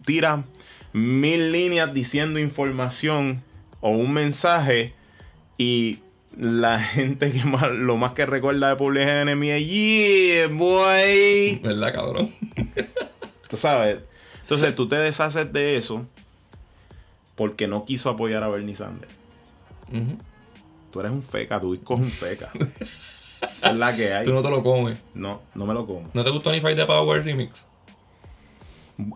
[0.06, 0.42] tiras
[0.94, 3.44] mil líneas diciendo información
[3.82, 4.94] o un mensaje
[5.58, 6.00] y
[6.38, 11.60] la gente que más, lo más que recuerda de Public Enemy es Yeah, boy.
[11.64, 12.30] ¿Verdad, cabrón?
[13.50, 14.00] Tú sabes.
[14.42, 16.06] Entonces tú te deshaces de eso
[17.36, 19.12] porque no quiso apoyar a Bernie Sanders.
[19.92, 20.18] Ujú.
[20.92, 22.50] Tú eres un feca, tu disco es un feca.
[23.42, 24.26] Esa es la que hay.
[24.26, 24.98] Tú no te lo comes.
[25.14, 26.10] No, no me lo como.
[26.14, 27.68] ¿No te gustó ni Fight the Power Remix?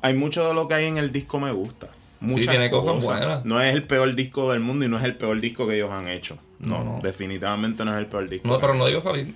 [0.01, 1.89] Hay mucho de lo que hay en el disco me gusta.
[2.21, 3.43] Muchas tiene cosas buenas.
[3.43, 5.91] No es el peor disco del mundo y no es el peor disco que ellos
[5.91, 6.37] han hecho.
[6.67, 8.47] No, No, definitivamente no es el peor disco.
[8.47, 9.33] No, que pero no debió salir.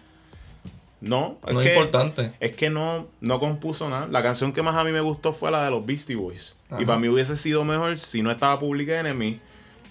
[0.99, 2.32] No, es No que, es importante.
[2.39, 4.07] Es que no, no compuso nada.
[4.07, 6.55] La canción que más a mí me gustó fue la de los Beastie Boys.
[6.69, 6.82] Ajá.
[6.82, 9.39] Y para mí hubiese sido mejor si no estaba Public Enemy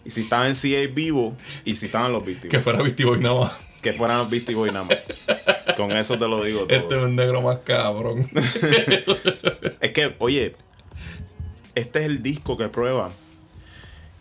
[0.05, 2.65] y si estaban en CA vivo y si estaban los Beastie Que Boys.
[2.65, 3.65] fuera Beastie Boy nada más.
[3.83, 4.97] Que fueran los Beastie Boys nada más.
[5.77, 6.77] Con eso te lo digo todo.
[6.77, 8.27] Este es el negro más cabrón.
[9.81, 10.57] Es que, oye,
[11.75, 13.11] este es el disco que prueba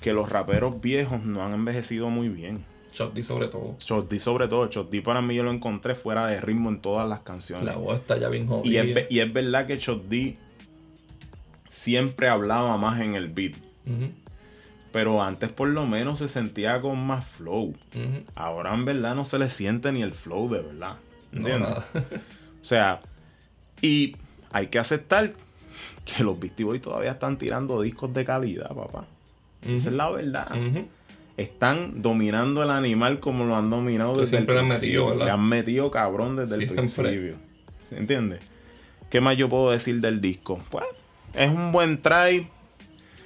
[0.02, 2.64] que los raperos viejos no han envejecido muy bien.
[2.96, 3.76] Shot D sobre todo.
[3.80, 4.68] Shot D sobre todo.
[4.70, 7.66] Shot D para mí yo lo encontré fuera de ritmo en todas las canciones.
[7.66, 8.82] La voz está ya bien Y jodida.
[8.84, 10.38] es, ve- y es verdad que Shot D
[11.70, 13.54] siempre hablaba más en el beat.
[14.92, 17.76] Pero antes por lo menos se sentía con más flow.
[18.36, 20.96] Ahora en verdad no se le siente ni el flow de verdad.
[21.34, 21.74] ¿Entiendes?
[22.62, 23.00] O sea,
[23.80, 24.16] y
[24.52, 25.34] hay que aceptar
[26.04, 29.06] que los Beastie Boys todavía están tirando discos de calidad, papá.
[29.62, 30.48] Esa es la verdad.
[30.52, 30.88] Ujú.
[31.38, 35.08] Están dominando el animal como lo han dominado desde el siempre principio.
[35.10, 35.26] metido.
[35.26, 36.82] Le han metido cabrón desde Siempre.
[36.84, 37.36] el principio.
[37.92, 38.40] ¿Entiendes?
[39.10, 40.60] ¿Qué más yo puedo decir del disco?
[40.70, 40.86] Pues
[41.34, 42.48] es un buen try.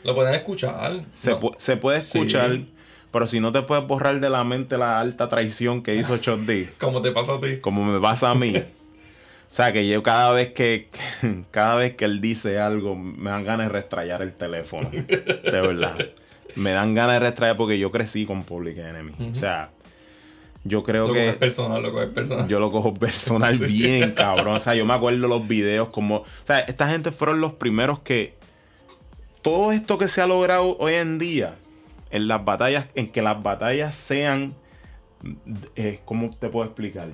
[0.04, 1.02] Lo pueden escuchar.
[1.16, 1.40] Se, No.
[1.40, 2.52] pu- se puede escuchar.
[2.54, 2.66] Sí.
[3.12, 6.40] Pero si no te puedes borrar de la mente la alta traición que hizo Shot
[6.42, 6.68] D.
[6.80, 7.58] Como te pasa a ti.
[7.60, 8.54] como me pasa a mí.
[9.52, 10.90] O sea, que yo cada vez que
[11.52, 14.88] cada vez que él dice algo, me dan ganas de restrayar el teléfono.
[14.92, 15.98] De verdad.
[16.56, 19.32] Me dan ganas de restrayar porque yo crecí con Public Enemy.
[19.32, 19.70] O sea,
[20.64, 22.48] yo creo Lo que coges personal, lo coges personal.
[22.48, 24.56] yo lo cojo personal bien, cabrón.
[24.56, 26.18] O sea, yo me acuerdo los videos como...
[26.18, 28.34] O sea, esta gente fueron los primeros que...
[29.42, 31.56] Todo esto que se ha logrado hoy en día,
[32.12, 34.54] en las batallas, en que las batallas sean...
[35.76, 37.08] eh, ¿Cómo te puedo explicar?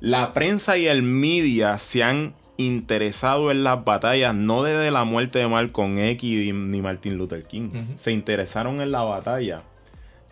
[0.00, 2.34] La prensa y el media se han
[2.66, 7.70] interesado en las batallas no desde la muerte de Malcolm X ni Martin Luther King.
[7.98, 9.62] Se interesaron en la batalla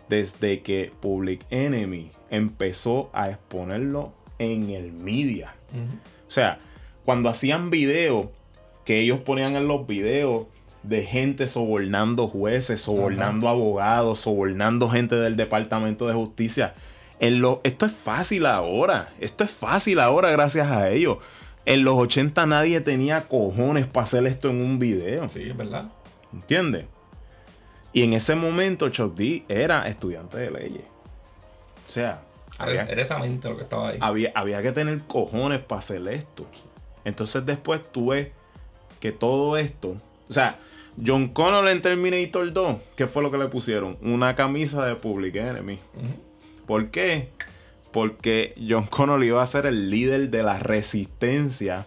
[0.09, 5.53] desde que Public Enemy empezó a exponerlo en el media.
[6.27, 6.59] O sea,
[7.05, 8.27] cuando hacían videos,
[8.85, 10.47] que ellos ponían en los videos
[10.83, 16.73] de gente sobornando jueces, sobornando abogados, sobornando gente del Departamento de Justicia.
[17.19, 19.09] En lo, esto es fácil ahora.
[19.19, 21.17] Esto es fácil ahora gracias a ellos.
[21.65, 25.29] En los 80 nadie tenía cojones para hacer esto en un video.
[25.29, 25.85] Sí, es verdad.
[26.33, 26.85] ¿Entiendes?
[27.93, 30.83] Y en ese momento Chuck D era estudiante de leyes.
[31.87, 32.21] O sea,
[32.57, 33.97] había, Era, esa mente lo que estaba ahí.
[33.99, 36.45] había, había que tener cojones para hacer esto.
[37.03, 38.29] Entonces después tú ves
[38.99, 39.95] que todo esto...
[40.29, 40.57] O sea,
[41.05, 43.97] John Connor en Terminator 2, ¿qué fue lo que le pusieron?
[44.01, 45.73] Una camisa de Public Enemy.
[45.73, 46.65] Ujú.
[46.65, 47.29] ¿Por qué?
[47.91, 51.85] Porque John Connor iba a ser el líder de la resistencia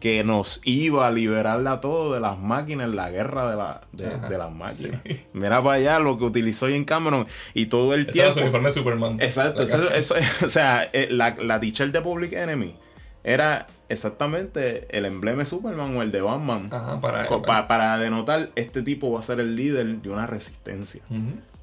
[0.00, 4.06] que nos iba a liberar a todos de las máquinas, la guerra de, la, de,
[4.08, 5.00] Ajá, de las máquinas.
[5.32, 8.32] Mira para allá lo que utilizó Jane Cameron y todo el Ese tiempo.
[8.34, 9.16] su uniforme de Superman.
[9.22, 12.74] Exacto, eso, eso- o sea, eh, la, la t-shirt de Public Enemy
[13.22, 16.68] era exactamente el emblema de Superman o el de Batman.
[16.70, 17.98] Ajá, para.
[17.98, 21.00] Denotar, este tipo va a ser el líder de una resistencia.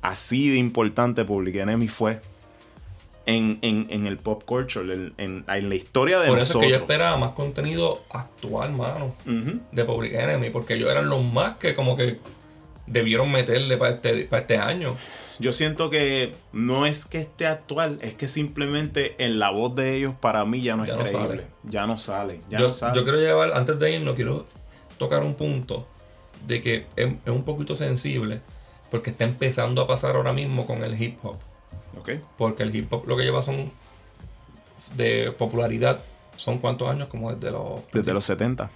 [0.01, 2.19] Así de importante Public Enemy fue
[3.25, 6.65] en, en- en el pop culture, en, en- en la historia de Por eso es
[6.65, 9.13] que yo esperaba más contenido actual, mano.
[9.71, 10.49] De Public Enemy.
[10.49, 12.19] Porque ellos eran los más que como que
[12.87, 14.95] debieron meterle para este, para este año.
[15.39, 19.95] Yo siento que no es que esté actual, es que simplemente en la voz de
[19.95, 21.27] ellos para mí ya no Ya es no creíble.
[21.27, 21.43] sale.
[21.63, 22.39] Ya no sale.
[22.49, 22.95] Ya yo, no sale.
[22.95, 24.45] yo quiero llevar, antes de irnos, quiero
[24.99, 25.87] tocar un punto
[26.45, 28.39] de que es, es un poquito sensible
[28.91, 31.37] porque está empezando a pasar ahora mismo con el hip hop.
[32.01, 32.11] Ok.
[32.37, 33.71] Porque el hip hop lo que lleva son
[34.95, 35.99] de popularidad,
[36.35, 37.81] son cuántos años, como desde los.
[37.93, 38.69] Desde los 70.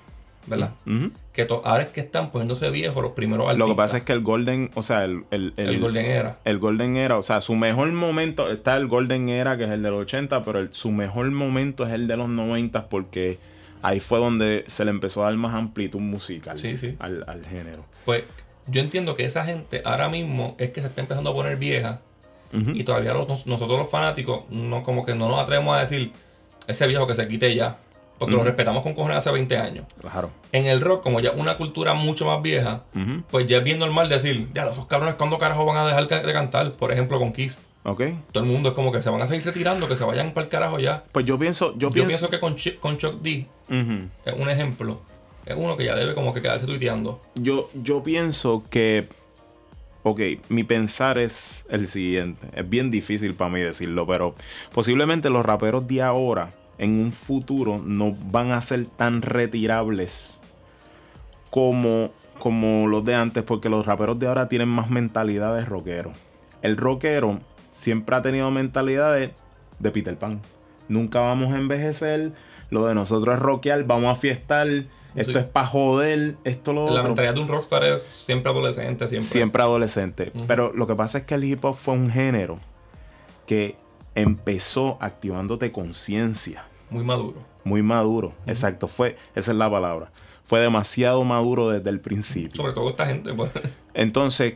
[0.48, 0.72] ¿Verdad?
[0.86, 1.10] Ujú.
[1.34, 3.68] Que ahora es que están poniéndose viejos los primeros artistas.
[3.68, 6.38] Lo que pasa es que el Golden, o sea, el, el, el, Golden Era.
[6.46, 9.82] el Golden Era, o sea, su mejor momento, está el Golden Era, que es el
[9.82, 13.40] del 80, pero el- su mejor momento es el de los 90 porque
[13.82, 16.96] ahí fue donde se le empezó a dar más amplitud musical Sí, sí.
[17.00, 17.84] Al, al género.
[18.06, 18.24] Pues
[18.68, 22.02] yo entiendo que esa gente ahora mismo es que se está empezando a poner vieja
[22.74, 26.12] Y todavía los- nosotros los fanáticos no como que no nos atrevemos a decir
[26.68, 27.78] ese viejo que se quite ya.
[28.18, 29.86] Porque lo respetamos con cojones hace 20 años.
[30.00, 30.30] Claro.
[30.54, 32.82] En el rock, como ya una cultura mucho más vieja,
[33.30, 36.32] pues ya es bien normal decir, ya, esos cabrones, ¿cuándo carajo van a dejar de
[36.34, 36.72] cantar?
[36.74, 37.60] Por ejemplo, con Kiss.
[37.84, 38.02] Ok.
[38.32, 40.46] Todo el mundo es como que se van a seguir retirando, que se vayan para
[40.46, 41.04] el carajo ya.
[41.12, 43.48] Pues yo pienso, yo, Yo, pienso, pienso que con, Ch- con Chuck D,
[44.26, 45.02] es un ejemplo,
[45.46, 47.20] es uno que ya debe como que quedarse tuiteando.
[47.36, 49.08] yo, yo pienso que,
[50.06, 52.48] ok, mi pensar es el siguiente.
[52.54, 54.36] Es bien difícil para mí decirlo, pero
[54.72, 60.42] posiblemente los raperos de ahora, en un futuro, no van a ser tan retirables
[61.50, 66.14] como, como los de antes, porque los raperos de ahora tienen más mentalidad de rockero.
[66.62, 67.40] El rockero
[67.72, 69.32] siempre ha tenido mentalidades
[69.80, 70.40] de Peter Pan.
[70.88, 72.32] Nunca vamos a envejecer,
[72.70, 74.68] lo de nosotros es rockear, vamos a fiestar
[75.16, 79.28] Esto es para joder, esto lo La mentalidad de un rockstar es siempre adolescente, siempre.
[79.28, 80.32] Siempre adolescente.
[80.48, 82.60] Pero lo que pasa es que el hip hop fue un género
[83.48, 83.76] que
[84.16, 86.66] empezó activándote conciencia.
[86.90, 87.40] Muy maduro.
[87.64, 88.34] Muy maduro.
[88.46, 88.88] Exacto.
[88.88, 90.12] Fue, esa es la palabra.
[90.46, 92.56] Fue demasiado maduro desde el principio.
[92.56, 93.52] Sobre todo esta gente, pues.
[93.94, 94.56] Entonces,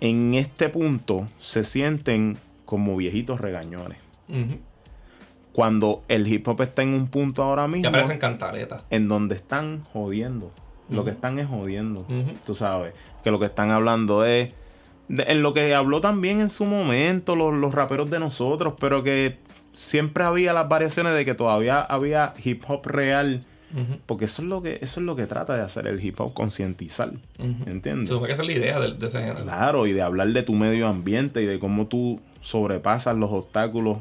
[0.00, 3.98] en este punto se sienten como viejitos regañones.
[4.28, 4.58] Ujú.
[5.54, 8.82] Cuando el hip hop está en un punto ahora mismo Ya parecen cantaletas.
[8.90, 10.50] en donde están jodiendo.
[10.90, 12.00] Lo que están es jodiendo.
[12.00, 12.32] Ujú.
[12.44, 12.92] Tú sabes.
[13.22, 14.52] Que lo que están hablando es.
[15.08, 19.02] de- en lo que habló también en su momento los, los raperos de nosotros, pero
[19.02, 19.36] que
[19.72, 23.42] siempre había las variaciones de que todavía había hip hop real.
[24.06, 26.32] Porque eso es lo que, eso es lo que trata de hacer el hip hop,
[26.32, 27.10] concientizar.
[27.38, 28.06] ¿Entiendes?
[28.08, 29.42] Se supone que esa es la idea de, de ese género.
[29.42, 33.98] Claro, y de hablar de tu medio ambiente y de cómo tú sobrepasas los obstáculos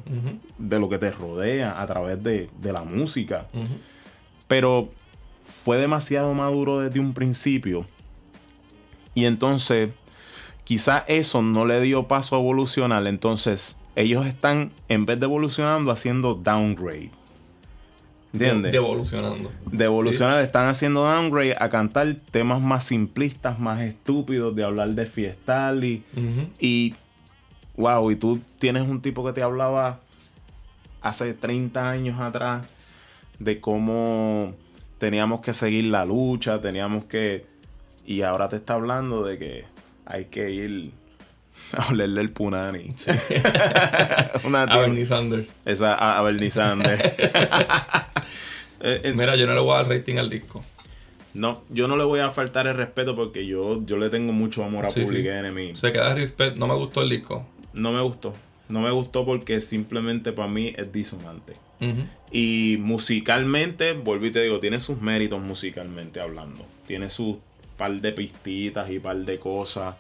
[0.58, 3.48] de lo que te rodea a través de, de la música.
[4.48, 4.90] Pero
[5.46, 7.86] fue demasiado maduro desde un principio.
[9.16, 9.92] Y entonces,
[10.66, 13.08] quizás eso no le dio paso a evolucionar.
[13.08, 17.12] Entonces, ellos están, en vez de evolucionando, haciendo downgrade.
[18.34, 18.72] ¿Entiendes?
[18.74, 19.52] De, evolucionando.
[19.72, 25.06] de evolucionar, están haciendo downgrade a cantar temas más simplistas, más estúpidos, de hablar de
[25.06, 26.96] fiestal y
[27.76, 30.00] wow, y tú tienes un tipo que te hablaba
[31.02, 32.64] hace 30 años atrás
[33.40, 34.54] de cómo
[35.00, 37.46] teníamos que seguir la lucha, teníamos que
[38.06, 39.66] y ahora te está hablando de que
[40.06, 40.92] hay que ir
[41.78, 42.94] a olerle el punani.
[44.46, 45.48] Una A Bernie Sanders.
[45.66, 47.02] esa a, a Bernie Sanders.
[48.86, 50.62] Eh, Mira, yo no le voy a dar rating al disco.
[51.34, 54.62] No, yo no le voy a faltar el respeto porque yo, yo le tengo mucho
[54.62, 55.28] amor a Sí, Public sí.
[55.30, 55.74] Enemy.
[55.78, 56.58] Se queda respect.
[56.58, 57.46] No me gustó el disco.
[57.74, 58.34] No me gustó.
[58.70, 61.54] No me gustó porque simplemente para mí es disonante.
[62.32, 66.66] Y musicalmente, vuelvo y te digo, tiene sus méritos musicalmente hablando.
[66.88, 67.38] Tiene sus
[67.78, 69.96] par de pistitas y par de cosas.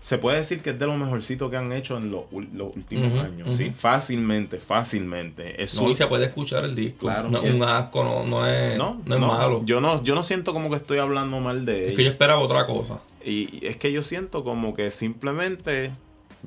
[0.00, 3.54] Se puede decir que es de lo mejorcito que han hecho en los, últimos años.
[3.56, 5.62] Sí, fácilmente, fácilmente.
[5.62, 7.06] Es No, su- y se puede escuchar el disco.
[7.06, 7.28] Claro.
[7.30, 9.62] No es un asco, no, no es, no, no es malo.
[9.64, 11.96] Yo no, yo no siento como que estoy hablando mal de es ellos.
[11.98, 13.00] que yo esperaba otra cosa.
[13.24, 15.92] Y es que yo siento como que simplemente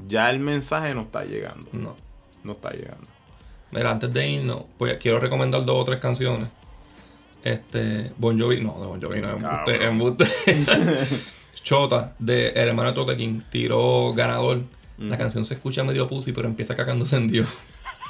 [0.08, 1.68] ya el mensaje no está llegando.
[1.72, 1.96] No.
[2.44, 3.08] No está llegando.
[3.72, 6.50] Mira, antes de irnos, pues quiero recomendar dos o tres canciones.
[7.44, 10.26] Este, Bon Jovi, no, de Bon Jovi no, embuste, embuste.
[11.64, 14.62] Chota, de el hermano de Tote King, tiró ganador.
[14.98, 17.50] La canción se escucha medio pussy, pero empieza cagándose en Dios.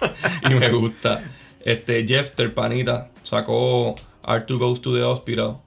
[0.50, 1.24] y me gusta.
[1.62, 5.58] Este, Jeffter, panita, sacó R2 Goes to the Hospital.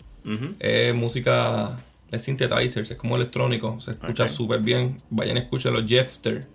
[0.61, 1.79] Es música,
[2.11, 4.29] es synthesizers, es como electrónico, se escucha Ok.
[4.29, 5.01] súper bien.
[5.11, 6.47] Vayan a escucharlo, Jeffster.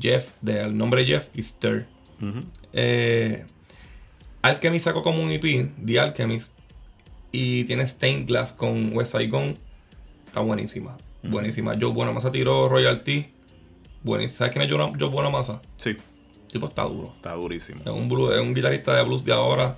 [0.00, 1.86] Jeff, del nombre Jeff y Stir.
[2.20, 2.40] Ujú.
[2.72, 3.44] Eh,
[4.42, 6.52] Alchemist sacó como un EP, The Alchemist,
[7.32, 9.56] y tiene Stained Glass con West Saigon.
[10.26, 11.76] Está buenísima, buenísima.
[11.80, 13.26] Joe Bonamassa tiró Royalty.
[14.02, 14.36] Buenísima.
[14.38, 15.60] ¿Sabes quién es Joe, Joe Bonamassa?
[15.76, 15.98] Sí, El
[16.52, 17.12] tipo está duro.
[17.16, 17.80] está durísimo.
[17.84, 19.76] Es un, blues- es un guitarrista de blues de ahora.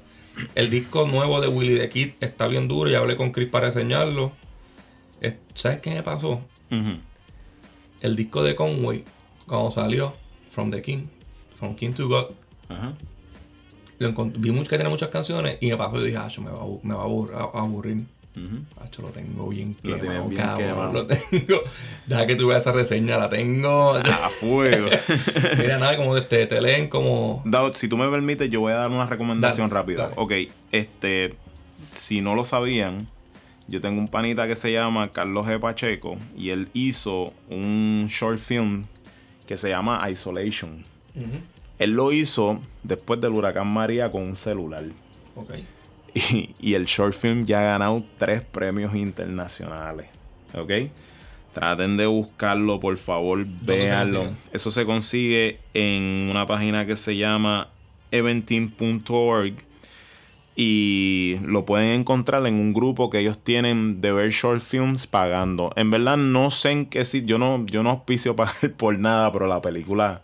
[0.55, 2.89] El disco nuevo de Willie the Kid está bien duro.
[2.91, 4.33] Ya hablé con Chris para enseñarlo.
[5.21, 6.41] Es- ¿Sabes qué me pasó?
[8.01, 9.05] El disco de Conway,
[9.47, 10.15] cuando salió,
[10.51, 11.07] From the King,
[11.57, 12.27] From King to God,
[13.99, 16.61] lo vi mucho que tenía muchas canciones y me pasó y dije, "Acho, me va,
[16.85, 18.05] me va a, abur- a- a aburrir.
[18.37, 18.85] Ujú.
[18.85, 20.93] Acho, lo tengo bien Lo quemado, bien cabrón, quemado.
[20.93, 21.61] Lo tengo.
[22.07, 23.95] Deja que tú veas esa reseña, la tengo.
[23.97, 24.05] A
[24.41, 24.87] fuego.
[25.59, 27.43] Mira, nada, como te, te leen como...
[27.75, 30.03] Si tú me permites, yo voy a dar una recomendación Dale, rápida.
[30.05, 30.15] dale.
[30.17, 30.33] Ok,
[30.71, 31.35] este,
[31.93, 33.09] si no lo sabían,
[33.69, 35.61] yo tengo un panita que se llama Carlos G.
[35.61, 38.87] Pacheco y él hizo un short film
[39.47, 40.85] que se llama Isolation.
[41.79, 44.85] Él lo hizo después del huracán María con un celular.
[45.37, 45.55] Ok.
[46.15, 50.07] Y, y el short film ya ha ganado tres premios internacionales.
[50.55, 50.73] ¿Ok?
[51.53, 54.31] Traten de buscarlo, por favor, véanlo.
[54.53, 57.69] Eso se consigue en una página que se llama
[58.11, 59.55] eventing.org
[60.61, 65.73] y lo pueden encontrar en un grupo que ellos tienen de ver short films pagando.
[65.77, 69.33] En verdad no sé en qué sitio, yo no, yo no auspicio pagar por nada,
[69.33, 70.21] pero la película,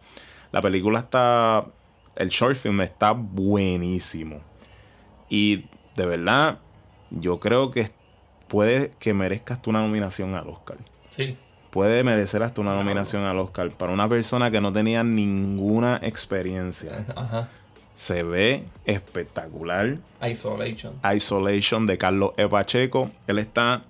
[0.50, 1.64] la película está,
[2.16, 4.40] el short film está buenísimo.
[5.28, 6.58] Y de verdad,
[7.10, 7.88] yo creo que
[8.48, 10.78] puede que merezca hasta una nominación al Oscar.
[11.10, 11.38] Sí.
[11.70, 17.06] Puede merecer hasta una nominación al Oscar para una persona que no tenía ninguna experiencia.
[17.14, 17.48] Ajá.
[17.94, 19.96] Se ve espectacular.
[20.28, 20.94] Isolation.
[21.14, 22.48] Isolation de Carlos E.
[22.48, 23.10] Pacheco.
[23.26, 23.82] Él está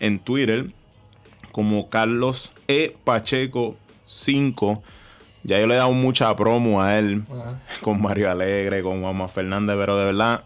[0.00, 0.66] en Twitter
[1.52, 2.96] como Carlos E.
[3.04, 3.76] Pacheco
[4.06, 4.82] 5.
[5.44, 7.22] Ya yo le he dado mucha promo a él
[7.82, 10.44] con Mario Alegre, con Juanma Fernández, pero de verdad,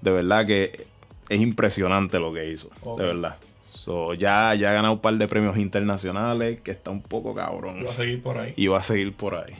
[0.00, 0.86] de verdad que
[1.28, 3.36] es impresionante lo que hizo, de verdad.
[3.70, 7.84] So, ya, ya ha ganado un par de premios internacionales, que está un poco cabrón.
[7.86, 8.52] Va a seguir por ahí.
[8.56, 9.54] Y va a seguir por ahí.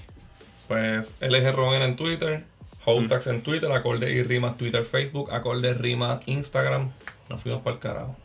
[0.66, 2.44] Pues LG Rogan en Twitter,
[2.84, 3.30] Howtax mm.
[3.30, 6.90] en Twitter, acorde y rimas Twitter, Facebook, acorde rimas Instagram.
[7.28, 8.16] Nos fuimos para el carajo.